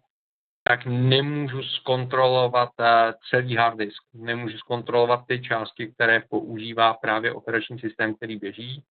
tak 0.68 0.86
nemůžu 0.86 1.62
zkontrolovat 1.62 2.70
eh, 2.80 3.14
celý 3.30 3.56
hard 3.56 3.78
disk. 3.78 4.02
Nemůžu 4.14 4.58
zkontrolovat 4.58 5.26
ty 5.26 5.42
části, 5.42 5.86
které 5.86 6.22
používá 6.28 6.94
právě 6.94 7.32
operační 7.32 7.78
systém, 7.78 8.14
který 8.14 8.36
běží. 8.36 8.82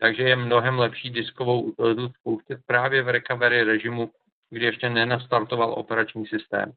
Takže 0.00 0.22
je 0.22 0.36
mnohem 0.36 0.78
lepší 0.78 1.10
diskovou 1.10 1.62
utilitu 1.62 2.08
spouštět 2.20 2.60
právě 2.66 3.02
v 3.02 3.08
recovery 3.08 3.62
režimu, 3.62 4.10
kdy 4.50 4.64
ještě 4.64 4.90
nenastartoval 4.90 5.72
operační 5.72 6.26
systém. 6.26 6.72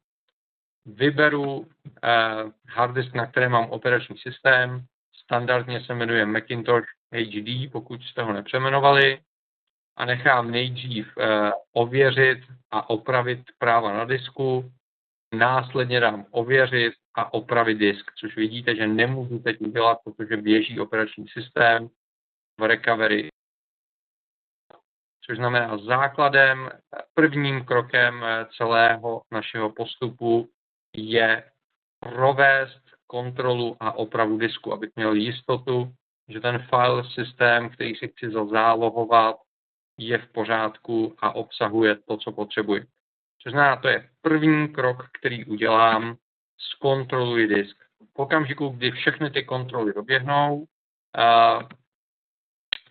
Vyberu 0.84 1.66
eh, 2.04 2.08
hard 2.68 2.94
disk, 2.94 3.14
na 3.14 3.26
kterém 3.26 3.52
mám 3.52 3.70
operační 3.70 4.18
systém. 4.18 4.84
Standardně 5.24 5.84
se 5.84 5.94
jmenuje 5.94 6.26
Macintosh 6.26 6.86
HD, 7.12 7.72
pokud 7.72 8.02
jste 8.02 8.22
ho 8.22 8.32
nepřemenovali. 8.32 9.18
A 9.96 10.04
nechám 10.04 10.50
nejdřív 10.50 11.06
eh, 11.18 11.52
ověřit 11.72 12.38
a 12.70 12.90
opravit 12.90 13.40
práva 13.58 13.92
na 13.92 14.04
disku. 14.04 14.72
Následně 15.34 16.00
dám 16.00 16.26
ověřit 16.30 16.94
a 17.14 17.34
opravit 17.34 17.78
disk, 17.78 18.12
což 18.14 18.36
vidíte, 18.36 18.76
že 18.76 18.86
nemůžu 18.86 19.38
teď 19.38 19.60
udělat, 19.60 19.98
protože 20.04 20.36
běží 20.36 20.80
operační 20.80 21.28
systém 21.28 21.88
v 22.60 22.62
recovery. 22.62 23.28
Což 25.26 25.36
znamená 25.36 25.78
základem, 25.78 26.70
prvním 27.14 27.64
krokem 27.64 28.24
celého 28.56 29.22
našeho 29.30 29.72
postupu 29.72 30.48
je 30.96 31.50
provést 32.00 32.82
kontrolu 33.06 33.76
a 33.80 33.92
opravu 33.92 34.38
disku, 34.38 34.72
abych 34.72 34.90
měl 34.96 35.12
jistotu, 35.14 35.92
že 36.28 36.40
ten 36.40 36.58
file 36.58 37.04
systém, 37.14 37.70
který 37.70 37.94
si 37.94 38.08
chci 38.08 38.30
zazálohovat, 38.30 39.36
je 39.98 40.18
v 40.18 40.32
pořádku 40.32 41.16
a 41.18 41.30
obsahuje 41.30 41.96
to, 41.96 42.16
co 42.16 42.32
potřebuji. 42.32 42.86
Což 43.42 43.52
znamená, 43.52 43.76
to 43.76 43.88
je 43.88 44.08
první 44.20 44.68
krok, 44.68 45.08
který 45.18 45.44
udělám, 45.44 46.16
zkontroluji 46.58 47.46
disk. 47.46 47.76
V 48.14 48.18
okamžiku, 48.18 48.68
kdy 48.68 48.90
všechny 48.90 49.30
ty 49.30 49.44
kontroly 49.44 49.92
doběhnou, 49.92 50.66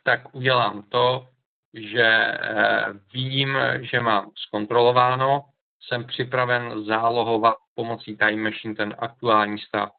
tak 0.03 0.35
udělám 0.35 0.83
to, 0.83 1.27
že 1.73 2.03
eh, 2.03 2.85
vím, 3.13 3.57
že 3.81 3.99
mám 3.99 4.31
zkontrolováno, 4.35 5.45
jsem 5.81 6.05
připraven 6.05 6.85
zálohovat 6.85 7.55
pomocí 7.75 8.17
Time 8.17 8.43
Machine 8.43 8.75
ten 8.75 8.95
aktuální 8.99 9.59
stav. 9.59 9.89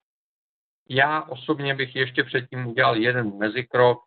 Já 0.88 1.22
osobně 1.22 1.74
bych 1.74 1.96
ještě 1.96 2.24
předtím 2.24 2.66
udělal 2.66 2.96
jeden 2.96 3.38
mezikrok, 3.38 3.98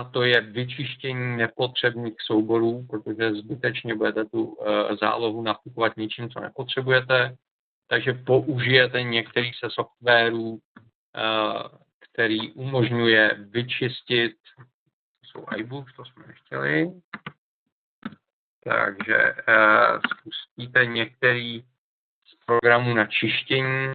a 0.00 0.04
to 0.04 0.22
je 0.22 0.40
vyčištění 0.40 1.36
nepotřebných 1.36 2.14
souborů, 2.26 2.86
protože 2.90 3.34
zbytečně 3.34 3.94
budete 3.94 4.24
tu 4.24 4.58
eh, 4.60 4.96
zálohu 4.96 5.42
nakupovat 5.42 5.96
ničím, 5.96 6.30
co 6.30 6.40
nepotřebujete. 6.40 7.36
Takže 7.86 8.12
použijete 8.12 9.02
některý 9.02 9.50
se 9.52 9.70
softwarů, 9.70 10.58
eh, 11.16 11.78
který 12.00 12.52
umožňuje 12.52 13.36
vyčistit 13.38 14.36
jsou 15.26 15.46
iBooks, 15.56 15.94
to 15.96 16.04
jsme 16.04 16.26
nechtěli. 16.26 16.92
Takže 18.64 19.34
uh, 19.48 20.00
spustíte 20.18 20.86
některý 20.86 21.62
z 22.26 22.44
programů 22.46 22.94
na 22.94 23.06
čištění. 23.06 23.92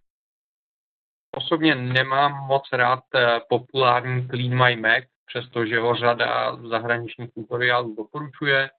Osobně 1.32 1.76
nemám 1.76 2.48
moc 2.48 2.64
rád 2.72 3.04
populární 3.50 4.28
Clean 4.28 4.66
My 4.66 4.76
Mac, 4.76 5.15
přestože 5.26 5.80
ho 5.80 5.96
řada 5.96 6.56
zahraničních 6.56 7.34
tutoriálů 7.34 7.96
doporučuje. 7.96 8.70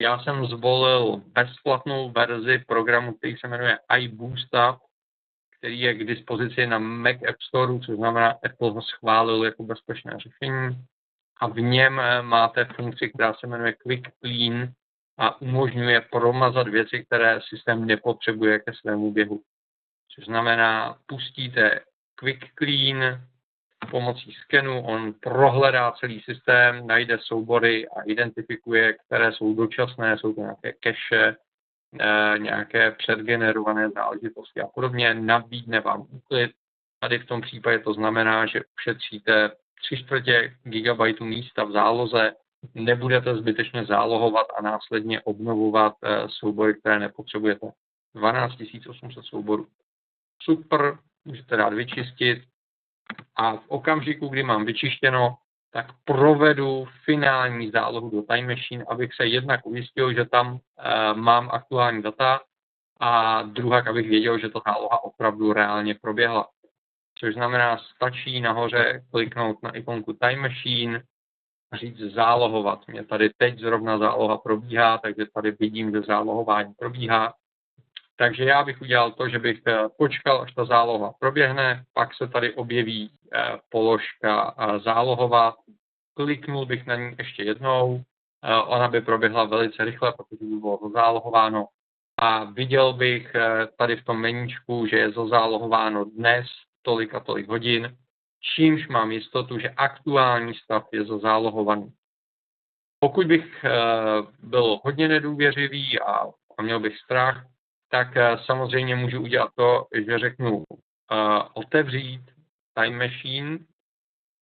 Já 0.00 0.18
jsem 0.18 0.46
zvolil 0.46 1.22
bezplatnou 1.26 2.10
verzi 2.10 2.64
programu, 2.66 3.12
který 3.12 3.36
se 3.36 3.48
jmenuje 3.48 3.78
iBoosta, 3.98 4.80
který 5.58 5.80
je 5.80 5.94
k 5.94 6.06
dispozici 6.06 6.66
na 6.66 6.78
Mac 6.78 7.16
App 7.28 7.40
Store, 7.42 7.78
což 7.78 7.96
znamená, 7.96 8.30
Apple 8.30 8.70
ho 8.70 8.82
schválil 8.82 9.44
jako 9.44 9.62
bezpečné 9.62 10.16
řešení 10.18 10.84
a 11.40 11.46
v 11.46 11.60
něm 11.60 12.00
eh, 12.00 12.22
máte 12.22 12.64
funkci, 12.64 13.08
která 13.08 13.34
se 13.34 13.46
jmenuje 13.46 13.72
Quick 13.72 14.08
Clean 14.20 14.72
a 15.18 15.40
umožňuje 15.40 16.00
promazat 16.00 16.68
věci, 16.68 17.04
které 17.04 17.40
systém 17.48 17.86
nepotřebuje 17.86 18.58
ke 18.58 18.72
svému 18.72 19.12
běhu. 19.12 19.42
Což 20.14 20.24
znamená, 20.24 20.98
pustíte 21.06 21.80
Quick 22.14 22.54
Clean 22.58 23.26
pomocí 23.86 24.32
skenu, 24.32 24.82
on 24.82 25.14
prohledá 25.22 25.92
celý 25.92 26.20
systém, 26.20 26.86
najde 26.86 27.18
soubory 27.18 27.88
a 27.88 28.02
identifikuje, 28.02 28.96
které 29.06 29.32
jsou 29.32 29.54
dočasné, 29.54 30.18
jsou 30.18 30.32
to 30.32 30.40
nějaké 30.40 30.74
cache, 30.84 31.36
eh, 32.00 32.38
nějaké 32.38 32.90
předgenerované 32.90 33.90
záležitosti 33.90 34.60
a 34.60 34.66
podobně, 34.66 35.14
nabídne 35.14 35.80
vám 35.80 36.06
úklid. 36.10 36.50
Tady 37.00 37.18
v 37.18 37.26
tom 37.26 37.40
případě 37.40 37.78
to 37.78 37.94
znamená, 37.94 38.46
že 38.46 38.60
ušetříte 38.78 39.50
tři 39.82 39.96
čtvrtě 39.96 40.56
gigabajtů 40.62 41.24
místa 41.24 41.64
v 41.64 41.72
záloze, 41.72 42.32
nebudete 42.74 43.36
zbytečně 43.36 43.84
zálohovat 43.84 44.46
a 44.56 44.62
následně 44.62 45.20
obnovovat 45.20 45.94
eh, 46.04 46.28
soubory, 46.28 46.74
které 46.74 46.98
nepotřebujete. 46.98 47.66
12 48.14 48.54
800 48.88 49.24
souborů. 49.24 49.66
Super, 50.42 50.98
můžete 51.24 51.56
dát 51.56 51.72
vyčistit 51.72 52.38
a 53.36 53.56
v 53.56 53.64
okamžiku, 53.68 54.28
kdy 54.28 54.42
mám 54.42 54.64
vyčištěno, 54.64 55.34
tak 55.72 55.86
provedu 56.04 56.86
finální 57.04 57.70
zálohu 57.70 58.10
do 58.10 58.22
Time 58.22 58.46
Machine, 58.46 58.84
abych 58.88 59.14
se 59.14 59.26
jednak 59.26 59.66
ujistil, 59.66 60.14
že 60.14 60.24
tam 60.24 60.52
uh, 60.52 60.58
mám 61.14 61.50
aktuální 61.52 62.02
data 62.02 62.40
a 63.00 63.42
druhak, 63.42 63.86
abych 63.86 64.08
věděl, 64.08 64.38
že 64.38 64.48
ta 64.48 64.60
záloha 64.66 65.04
opravdu 65.04 65.52
reálně 65.52 65.94
proběhla 65.94 66.46
což 67.18 67.34
znamená, 67.34 67.78
stačí 67.78 68.40
nahoře 68.40 69.04
kliknout 69.10 69.62
na 69.62 69.76
ikonku 69.76 70.12
Time 70.12 70.40
Machine 70.40 71.02
a 71.70 71.76
říct 71.76 71.98
zálohovat. 71.98 72.88
Mě 72.88 73.04
tady 73.04 73.30
teď 73.36 73.58
zrovna 73.58 73.98
záloha 73.98 74.38
probíhá, 74.38 74.98
takže 74.98 75.26
tady 75.34 75.50
vidím, 75.50 75.92
že 75.92 76.00
zálohování 76.00 76.74
probíhá. 76.74 77.34
Takže 78.16 78.44
já 78.44 78.64
bych 78.64 78.80
udělal 78.80 79.12
to, 79.12 79.28
že 79.28 79.38
bych 79.38 79.60
eh, 79.66 79.88
počkal, 79.98 80.42
až 80.42 80.54
ta 80.54 80.64
záloha 80.64 81.12
proběhne, 81.20 81.84
pak 81.92 82.14
se 82.14 82.28
tady 82.28 82.54
objeví 82.54 83.10
eh, 83.34 83.58
položka 83.68 84.54
eh, 84.58 84.78
zálohovat, 84.78 85.54
kliknul 86.16 86.66
bych 86.66 86.86
na 86.86 86.96
ní 86.96 87.14
ještě 87.18 87.42
jednou, 87.42 88.02
ona 88.66 88.88
by 88.88 89.00
proběhla 89.00 89.44
velice 89.44 89.84
rychle, 89.84 90.12
protože 90.12 90.44
by 90.44 90.56
bylo 90.56 90.90
zálohováno 90.94 91.66
a 92.18 92.44
viděl 92.44 92.92
bych 92.92 93.36
tady 93.78 93.96
v 93.96 94.04
tom 94.04 94.20
meníčku, 94.20 94.86
že 94.86 94.96
je 94.96 95.12
zazálohováno 95.12 96.04
dnes 96.04 96.46
tolik 96.82 97.14
a 97.14 97.20
tolik 97.20 97.48
hodin, 97.48 97.96
čímž 98.54 98.88
mám 98.88 99.12
jistotu, 99.12 99.58
že 99.58 99.70
aktuální 99.70 100.54
stav 100.54 100.88
je 100.92 101.04
zazálohovaný. 101.04 101.92
Pokud 102.98 103.26
bych 103.26 103.64
byl 104.42 104.80
hodně 104.84 105.08
nedůvěřivý 105.08 106.00
a 106.00 106.26
měl 106.62 106.80
bych 106.80 106.98
strach, 106.98 107.46
tak 107.94 108.16
eh, 108.16 108.38
samozřejmě 108.44 108.96
můžu 108.96 109.22
udělat 109.22 109.50
to, 109.54 109.86
že 110.06 110.18
řeknu 110.18 110.64
eh, 110.68 111.16
otevřít 111.54 112.20
Time 112.74 112.98
Machine 112.98 113.58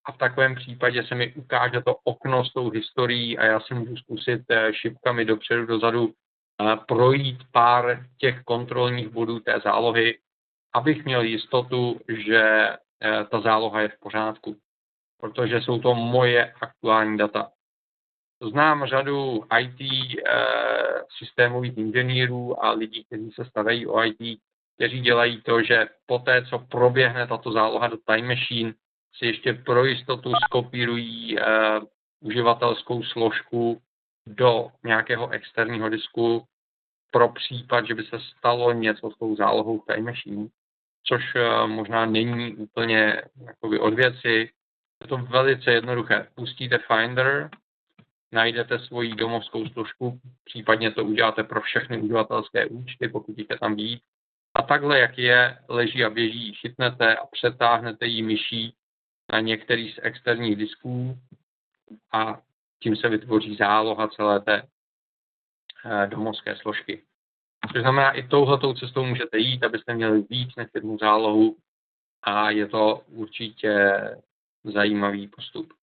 a 0.06 0.12
v 0.12 0.18
takovém 0.18 0.56
případě 0.56 1.04
se 1.04 1.16
mi 1.16 1.34
ukáže 1.34 1.82
to 1.82 1.96
okno 2.04 2.46
s 2.46 2.54
tou 2.54 2.70
historií 2.70 3.38
a 3.38 3.46
já 3.46 3.60
si 3.60 3.74
můžu 3.74 3.96
zkusit 3.98 4.42
šipkami 4.72 5.26
dopředu, 5.26 5.66
dozadu 5.66 6.14
projít 6.88 7.38
pár 7.52 8.06
těch 8.18 8.44
kontrolních 8.44 9.10
bodů 9.10 9.40
té 9.40 9.60
zálohy 9.64 10.20
abych 10.74 11.06
měl 11.06 11.22
jistotu, 11.22 12.00
že 12.08 12.70
ta 13.32 13.42
záloha 13.42 13.82
je 13.82 13.90
v 13.90 14.00
pořádku, 14.00 14.56
protože 15.20 15.62
jsou 15.62 15.80
to 15.80 15.96
moje 15.96 16.54
aktuální 16.62 17.18
data. 17.18 17.52
Znám 18.42 18.86
řadu 18.86 19.44
IT 19.60 19.80
systémových 21.18 21.78
inženýrů 21.78 22.66
a 22.66 22.72
lidí, 22.72 23.04
kteří 23.04 23.32
se 23.32 23.46
starají 23.46 23.88
o 23.88 24.04
IT, 24.04 24.40
kteří 24.76 25.02
dělají 25.02 25.42
to, 25.42 25.64
že 25.64 25.88
poté, 26.06 26.46
co 26.46 26.60
proběhne 26.60 27.28
tato 27.28 27.52
záloha 27.52 27.88
do 27.88 27.98
Time 27.98 28.28
Machine, 28.28 28.74
si 29.18 29.26
ještě 29.26 29.54
pro 29.54 29.86
jistotu 29.86 30.32
skopírují 30.46 31.38
uh, 31.38 31.46
uživatelskou 32.22 33.04
složku 33.04 33.82
do 34.28 34.68
nějakého 34.84 35.30
externího 35.30 35.90
disku 35.90 36.46
pro 37.12 37.30
případ, 37.30 37.88
že 37.88 37.96
by 37.96 38.04
se 38.04 38.20
stalo 38.38 38.74
něco 38.74 39.12
s 39.12 39.18
tou 39.18 39.36
zálohou 39.36 39.80
Time 39.80 40.06
Machine, 40.06 40.48
což 41.04 41.36
uh, 41.36 41.68
možná 41.68 42.06
není 42.06 42.56
úplně 42.56 43.22
jakoby 43.46 43.80
od 43.80 43.94
věci. 43.94 44.50
Je 45.02 45.08
to 45.08 45.18
velice 45.18 45.72
jednoduché. 45.72 46.28
Pustíte 46.36 46.78
Finder, 46.78 47.50
najdete 48.32 48.80
svoji 48.80 49.16
domovskou 49.16 49.70
složku, 49.70 50.20
případně 50.46 50.92
to 50.92 51.06
uděláte 51.06 51.44
pro 51.44 51.62
všechny 51.62 51.98
uživatelské 51.98 52.66
účty, 52.66 53.08
pokud 53.08 53.38
jich 53.38 53.50
je 53.50 53.60
tam 53.60 53.76
být. 53.76 54.02
A 54.54 54.62
takhle, 54.62 55.00
jak 55.00 55.18
je, 55.18 55.60
leží 55.70 56.04
a 56.04 56.10
běží, 56.10 56.54
chytnete 56.54 57.16
a 57.16 57.26
přetáhnete 57.26 58.06
ji 58.06 58.24
myší 58.24 58.76
na 59.34 59.40
některý 59.40 59.92
z 59.92 60.00
externích 60.02 60.56
disků 60.56 61.20
a 62.12 62.42
tím 62.80 62.96
se 62.96 63.10
vytvoří 63.10 63.56
záloha 63.56 64.08
celé 64.08 64.40
té 64.40 64.64
eh, 65.86 66.08
domovské 66.08 66.56
složky. 66.56 67.04
Což 67.72 67.82
znamená, 67.82 68.12
i 68.12 68.28
touhletou 68.28 68.74
cestou 68.74 69.06
můžete 69.06 69.38
jít, 69.38 69.64
abyste 69.64 69.94
měli 69.94 70.22
víc 70.30 70.56
než 70.56 70.68
jednu 70.74 70.98
zálohu 70.98 71.58
a 72.24 72.50
je 72.50 72.68
to 72.68 73.04
určitě 73.08 74.02
zajímavý 74.64 75.28
postup. 75.28 75.74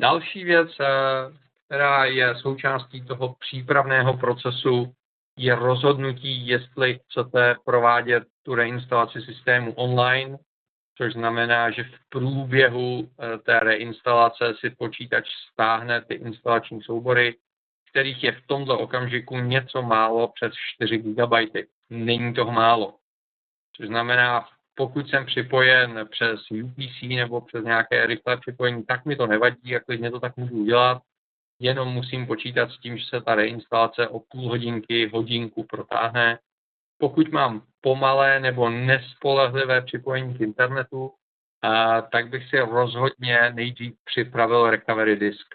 Další 0.00 0.44
věc, 0.44 0.80
eh, 0.80 1.41
která 1.72 2.04
je 2.04 2.34
součástí 2.34 3.04
toho 3.04 3.34
přípravného 3.40 4.16
procesu, 4.16 4.92
je 5.38 5.54
rozhodnutí, 5.54 6.46
jestli 6.46 6.98
chcete 6.98 7.56
provádět 7.64 8.24
tu 8.42 8.54
reinstalaci 8.54 9.20
systému 9.20 9.72
online 9.72 10.38
což 10.98 11.12
znamená, 11.12 11.70
že 11.70 11.84
v 11.84 12.08
průběhu 12.08 13.08
eh, 13.08 13.38
té 13.38 13.60
reinstalace 13.60 14.54
si 14.60 14.70
počítač 14.70 15.24
stáhne 15.52 16.04
ty 16.04 16.14
instalační 16.14 16.82
soubory, 16.82 17.36
kterých 17.90 18.24
je 18.24 18.32
v 18.32 18.46
tomto 18.46 18.78
okamžiku 18.78 19.38
něco 19.38 19.82
málo 19.82 20.28
přes 20.28 20.52
4 20.74 20.98
GB. 20.98 21.32
Není 21.90 22.34
toho 22.34 22.52
málo. 22.52 22.94
Což 23.76 23.86
znamená, 23.86 24.48
pokud 24.74 25.08
jsem 25.08 25.26
připojen 25.26 26.08
přes 26.10 26.40
UPC 26.50 27.02
nebo 27.02 27.40
přes 27.40 27.64
nějaké 27.64 28.06
rychlé 28.06 28.36
připojení, 28.36 28.84
tak 28.84 29.04
mi 29.04 29.16
to 29.16 29.26
nevadí, 29.26 29.70
jak 29.70 29.84
klidně 29.84 30.10
to 30.10 30.20
tak 30.20 30.36
můžu 30.36 30.54
udělat. 30.54 31.02
Jenom 31.62 31.88
musím 31.88 32.26
počítat 32.26 32.70
s 32.70 32.78
tím, 32.78 32.98
že 32.98 33.04
se 33.04 33.20
ta 33.20 33.34
reinstalace 33.34 34.08
o 34.08 34.20
půl 34.20 34.48
hodinky, 34.48 35.10
hodinku 35.12 35.64
protáhne 35.64 36.38
pokud 36.98 37.32
mám 37.32 37.62
pomalé 37.80 38.40
nebo 38.40 38.70
nespolehlivé 38.70 39.82
připojení 39.82 40.34
k 40.34 40.40
internetu, 40.40 41.12
tak 42.12 42.28
bych 42.28 42.48
si 42.48 42.60
rozhodně 42.60 43.52
nejdřív 43.54 43.94
připravil 44.04 44.70
recovery 44.70 45.16
disk. 45.16 45.46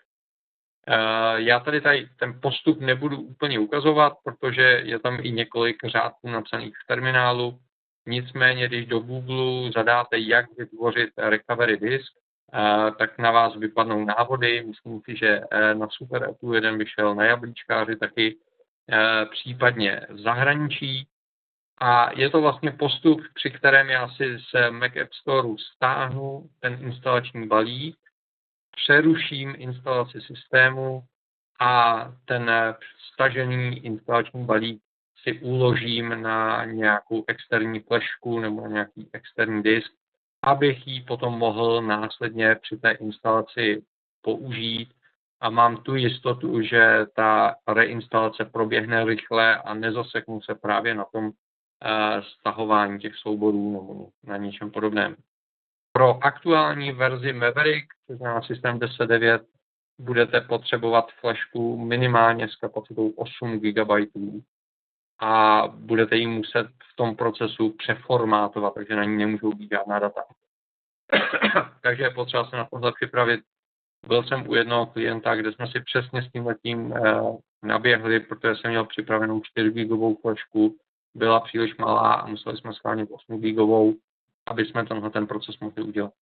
Já 1.36 1.60
tady, 1.60 1.82
tady 1.82 2.10
ten 2.20 2.40
postup 2.42 2.80
nebudu 2.80 3.22
úplně 3.22 3.60
ukazovat, 3.60 4.14
protože 4.24 4.82
je 4.84 5.00
tam 5.00 5.18
i 5.22 5.32
několik 5.32 5.78
řádků 5.86 6.30
napsaných 6.30 6.74
v 6.84 6.88
terminálu. 6.88 7.60
Nicméně, 8.08 8.68
když 8.68 8.86
do 8.86 9.00
Google 9.00 9.72
zadáte, 9.72 10.20
jak 10.20 10.46
vytvořit 10.58 11.10
recovery 11.18 11.78
disk, 11.78 12.14
tak 12.98 13.18
na 13.18 13.32
vás 13.32 13.56
vypadnou 13.56 14.06
návody. 14.06 14.64
Myslím 14.68 15.02
si, 15.02 15.16
že 15.18 15.42
e, 15.52 15.76
na 15.76 15.88
Super 15.92 16.24
Apple 16.24 16.58
jeden 16.58 16.78
vyšel 16.78 17.16
na 17.16 17.24
jablíčkáři 17.24 17.96
taky, 17.96 18.36
e, 18.92 19.26
případně 19.26 20.02
v 20.10 20.20
zahraničí. 20.20 21.08
A 21.78 22.20
je 22.20 22.30
to 22.30 22.42
vlastně 22.42 22.72
postup, 22.72 23.22
při 23.34 23.52
kterém 23.52 23.90
já 23.90 24.10
si 24.10 24.38
z 24.40 24.72
Mac 24.72 24.92
App 25.02 25.14
Store 25.14 25.50
stáhnu 25.76 26.50
ten 26.60 26.78
instalační 26.82 27.48
balík, 27.48 27.98
přeruším 28.76 29.56
instalaci 29.58 30.22
systému 30.22 31.04
a 31.60 32.04
ten 32.26 32.52
stažený 33.14 33.86
instalační 33.86 34.46
balík 34.46 34.82
si 35.24 35.40
uložím 35.40 36.22
na 36.22 36.66
nějakou 36.66 37.24
externí 37.28 37.80
flešku 37.80 38.40
nebo 38.40 38.62
na 38.62 38.68
nějaký 38.68 39.10
externí 39.14 39.64
disk, 39.64 39.92
abych 40.48 40.88
ji 40.88 41.02
potom 41.02 41.38
mohl 41.38 41.82
následně 41.82 42.56
při 42.56 42.78
té 42.78 42.92
instalaci 42.92 43.84
použít 44.22 44.94
a 45.40 45.50
mám 45.50 45.78
tu 45.78 45.96
jistotu, 45.96 46.62
že 46.62 47.06
ta 47.16 47.56
reinstalace 47.68 48.46
proběhne 48.46 49.06
rychle 49.06 49.58
a 49.58 49.74
nezaseknu 49.74 50.42
se 50.42 50.56
právě 50.56 50.96
na 50.96 51.06
tom 51.06 51.32
stahování 52.40 53.00
těch 53.00 53.16
souborů 53.16 53.72
nebo 53.72 54.10
na 54.24 54.38
něčem 54.38 54.72
podobném. 54.72 55.16
Pro 55.92 56.24
aktuální 56.24 56.92
verzi 56.92 57.34
Maverick, 57.34 57.88
to 58.08 58.16
znamená 58.16 58.42
systém 58.42 58.80
10.9, 58.80 59.40
budete 60.00 60.42
potřebovat 60.42 61.12
flešku 61.20 61.86
minimálně 61.86 62.50
s 62.50 62.56
kapacitou 62.56 63.10
8 63.10 63.60
GB 63.60 63.92
a 65.20 65.64
budete 65.68 66.16
ji 66.16 66.28
muset 66.28 66.68
v 66.68 66.96
tom 66.96 67.16
procesu 67.16 67.70
přeformátovat, 67.78 68.74
takže 68.74 68.96
na 68.96 69.04
ní 69.04 69.18
nemůžou 69.18 69.52
být 69.54 69.70
žádná 69.72 70.00
data. 70.00 70.22
takže 71.82 72.04
je 72.04 72.10
potřeba 72.10 72.50
se 72.50 72.56
na 72.56 72.66
tohle 72.66 72.92
připravit. 72.92 73.40
Byl 74.08 74.24
jsem 74.24 74.50
u 74.50 74.56
jednoho 74.56 74.86
klienta, 74.86 75.36
kde 75.36 75.52
jsme 75.52 75.68
si 75.68 75.82
přesně 75.82 76.22
s 76.22 76.32
tím 76.32 76.46
letím 76.46 76.94
eh, 76.94 77.22
naběhli, 77.64 78.20
protože 78.20 78.56
jsem 78.56 78.70
měl 78.72 78.86
připravenou 78.86 79.42
4 79.42 79.70
GB 79.70 80.22
flešku 80.22 80.76
byla 81.16 81.40
příliš 81.40 81.78
malá 81.78 82.14
a 82.14 82.28
museli 82.28 82.58
jsme 82.58 82.74
schválnit 82.74 83.10
8 83.12 83.42
gigovou, 83.42 83.94
aby 84.46 84.66
jsme 84.66 84.86
tenhle 84.86 85.10
ten 85.10 85.28
proces 85.28 85.60
mohli 85.60 85.84
udělat. 85.84 86.14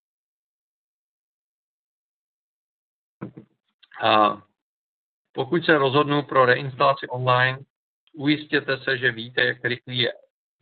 A 4.04 4.42
pokud 5.32 5.66
se 5.66 5.78
rozhodnu 5.78 6.24
pro 6.24 6.46
reinstalaci 6.46 7.08
online, 7.08 7.60
ujistěte 8.16 8.78
se, 8.78 8.98
že 8.98 9.12
víte, 9.12 9.42
jak 9.42 9.58
rychlý 9.64 9.98
je, 9.98 10.14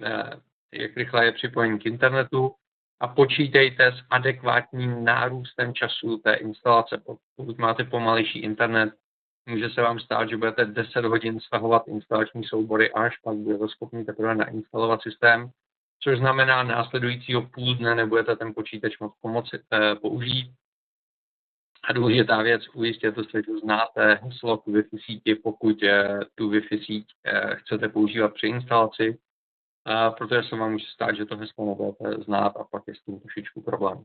eh, 0.06 0.30
jak 0.74 0.98
rychle 0.98 1.26
je 1.26 1.32
připojení 1.32 1.80
k 1.80 1.86
internetu 1.86 2.56
a 3.00 3.08
počítejte 3.08 3.88
s 3.88 4.04
adekvátním 4.10 5.04
nárůstem 5.04 5.74
času 5.74 6.18
té 6.18 6.34
instalace. 6.34 7.02
Pokud 7.36 7.58
máte 7.58 7.84
pomalejší 7.84 8.40
internet, 8.40 8.94
může 9.50 9.70
se 9.70 9.82
vám 9.82 10.00
stát, 10.00 10.30
že 10.30 10.38
budete 10.38 10.66
10 10.66 11.06
hodin 11.06 11.40
stahovat 11.40 11.88
instalační 11.88 12.44
soubory 12.44 12.92
až 12.92 13.18
pak 13.18 13.36
budete 13.36 13.68
schopni 13.68 14.06
teprve 14.06 14.36
nainstalovat 14.36 15.02
systém, 15.02 15.50
což 16.04 16.18
znamená 16.18 16.64
následujícího 16.64 17.42
půl 17.42 17.76
dne 17.76 17.96
nebudete 17.96 18.36
ten 18.36 18.54
počítač 18.54 19.00
moc 19.00 19.14
pomoci, 19.22 19.60
eh, 19.74 19.96
použít. 19.96 20.52
A 21.84 21.94
důležitá 21.94 22.42
věc, 22.42 22.62
ujistěte 22.74 23.24
se, 23.24 23.42
že 23.44 23.58
znáte 23.64 24.20
heslo 24.24 24.58
k 24.58 24.68
Wi-Fi 24.68 24.98
síti, 25.06 25.36
pokud 25.36 25.84
eh, 25.84 26.20
tu 26.36 26.50
Wi-Fi 26.50 26.86
síť 26.86 27.08
eh, 27.26 27.56
chcete 27.56 27.90
používat 27.90 28.34
při 28.34 28.48
instalaci, 28.48 29.20
protože 30.18 30.44
se 30.44 30.56
vám 30.56 30.72
může 30.72 30.86
stát, 30.86 31.16
že 31.16 31.26
to 31.26 31.38
heslo 31.38 31.66
nebudete 31.66 32.24
znát 32.24 32.58
a 32.58 32.64
pak 32.64 32.84
je 32.88 32.96
s 32.96 33.02
tím 33.04 33.20
trošičku 33.20 33.62
problém. 33.62 34.04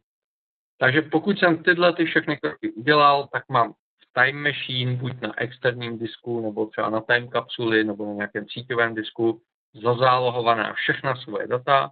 Takže 0.79 1.03
pokud 1.03 1.38
jsem 1.38 1.62
tyhle 1.62 1.93
ty 1.93 2.05
všechny 2.05 2.37
kroky 2.37 2.73
udělal, 2.73 3.29
tak 3.33 3.45
mám 3.49 3.75
time 4.12 4.43
machine, 4.43 4.97
buď 4.97 5.21
na 5.21 5.41
externím 5.41 5.99
disku, 5.99 6.41
nebo 6.41 6.67
třeba 6.67 6.91
na 6.91 7.01
time 7.01 7.29
kapsuli, 7.29 7.85
nebo 7.85 8.07
na 8.07 8.12
nějakém 8.12 8.47
síťovém 8.49 8.95
disku, 8.95 9.41
zazálohovaná 9.75 10.73
všechna 10.73 11.17
svoje 11.17 11.47
data, 11.47 11.91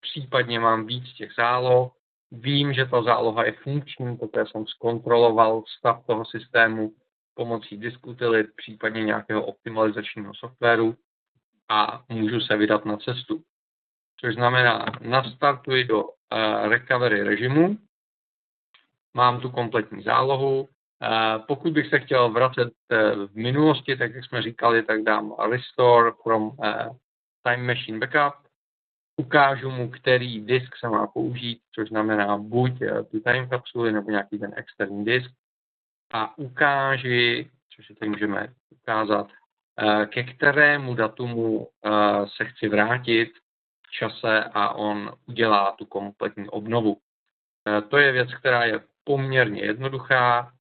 případně 0.00 0.60
mám 0.60 0.86
víc 0.86 1.12
těch 1.12 1.32
záloh, 1.36 1.92
vím, 2.32 2.72
že 2.72 2.86
ta 2.86 3.02
záloha 3.02 3.44
je 3.44 3.52
funkční, 3.52 4.16
protože 4.16 4.44
jsem 4.46 4.66
zkontroloval 4.66 5.62
stav 5.78 6.06
toho 6.06 6.24
systému 6.24 6.92
pomocí 7.34 7.76
diskutilit, 7.76 8.46
případně 8.56 9.04
nějakého 9.04 9.46
optimalizačního 9.46 10.34
softwaru 10.34 10.94
a 11.68 12.04
můžu 12.08 12.40
se 12.40 12.56
vydat 12.56 12.84
na 12.84 12.96
cestu. 12.96 13.42
Což 14.20 14.34
znamená, 14.34 14.86
nastartuji 15.00 15.84
do 15.84 16.04
uh, 16.04 16.10
recovery 16.68 17.22
režimu, 17.22 17.76
mám 19.14 19.40
tu 19.40 19.50
kompletní 19.50 20.02
zálohu, 20.02 20.68
pokud 21.46 21.72
bych 21.72 21.88
se 21.88 21.98
chtěl 21.98 22.30
vracet 22.30 22.72
eh, 22.90 23.14
v 23.14 23.34
minulosti, 23.34 23.96
tak 23.96 24.14
jak 24.14 24.24
jsme 24.24 24.42
říkali, 24.42 24.82
tak 24.82 25.02
dám 25.02 25.34
restore 25.50 26.10
from 26.22 26.50
eh, 26.64 26.88
time 27.42 27.66
machine 27.66 27.98
backup, 27.98 28.47
ukážu 29.18 29.70
mu, 29.70 29.90
který 29.90 30.40
disk 30.40 30.76
se 30.76 30.88
má 30.88 31.06
použít, 31.06 31.60
což 31.74 31.88
znamená 31.88 32.38
buď 32.38 32.82
eh, 32.82 33.02
tu 33.02 33.20
time 33.20 33.48
kapsuli 33.48 33.92
nebo 33.92 34.10
nějaký 34.10 34.38
ten 34.38 34.54
externí 34.56 35.04
disk 35.04 35.30
a 36.12 36.38
ukáži, 36.38 37.50
což 37.76 37.86
si 37.86 37.94
tady 37.94 38.08
můžeme 38.08 38.48
ukázat, 38.70 39.28
ke 40.06 40.22
kterému 40.22 40.94
datumu 40.94 41.68
se 42.36 42.44
chci 42.44 42.68
vrátit 42.68 43.30
čase 43.90 44.44
a 44.44 44.68
on 44.68 45.12
udělá 45.26 45.72
tu 45.72 45.86
kompletní 45.86 46.48
obnovu. 46.48 46.96
Eh, 47.68 47.82
to 47.82 47.98
je 47.98 48.12
věc, 48.12 48.34
která 48.34 48.64
je 48.64 48.80
poměrně 49.04 49.62
jednoduchá. 49.62 50.52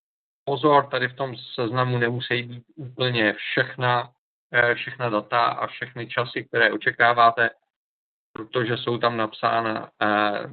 Pozor, 0.44 0.88
tady 0.88 1.08
v 1.08 1.16
tom 1.16 1.36
seznamu 1.56 1.98
nemusí 1.98 2.44
být 2.44 2.64
úplně 2.76 3.34
všechna, 3.34 4.12
eh, 4.52 4.76
všechna 4.76 5.10
data 5.10 5.46
a 5.46 5.68
všechny 5.68 6.08
časy, 6.08 6.44
které 6.44 6.72
očekáváte, 6.72 7.50
protože 8.38 8.78
jsou 8.78 8.98
tam 8.98 9.18
napsána, 9.18 9.92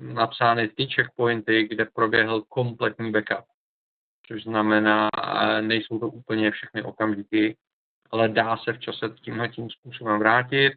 napsány 0.00 0.68
ty 0.68 0.86
checkpointy, 0.86 1.64
kde 1.64 1.84
proběhl 1.84 2.42
kompletní 2.42 3.10
backup. 3.12 3.44
Což 4.26 4.42
znamená, 4.42 5.08
nejsou 5.60 5.98
to 5.98 6.08
úplně 6.08 6.50
všechny 6.50 6.82
okamžiky, 6.82 7.56
ale 8.10 8.28
dá 8.28 8.56
se 8.56 8.72
v 8.72 8.78
čase 8.78 9.08
tímhle 9.20 9.48
tím 9.48 9.70
způsobem 9.70 10.18
vrátit. 10.18 10.72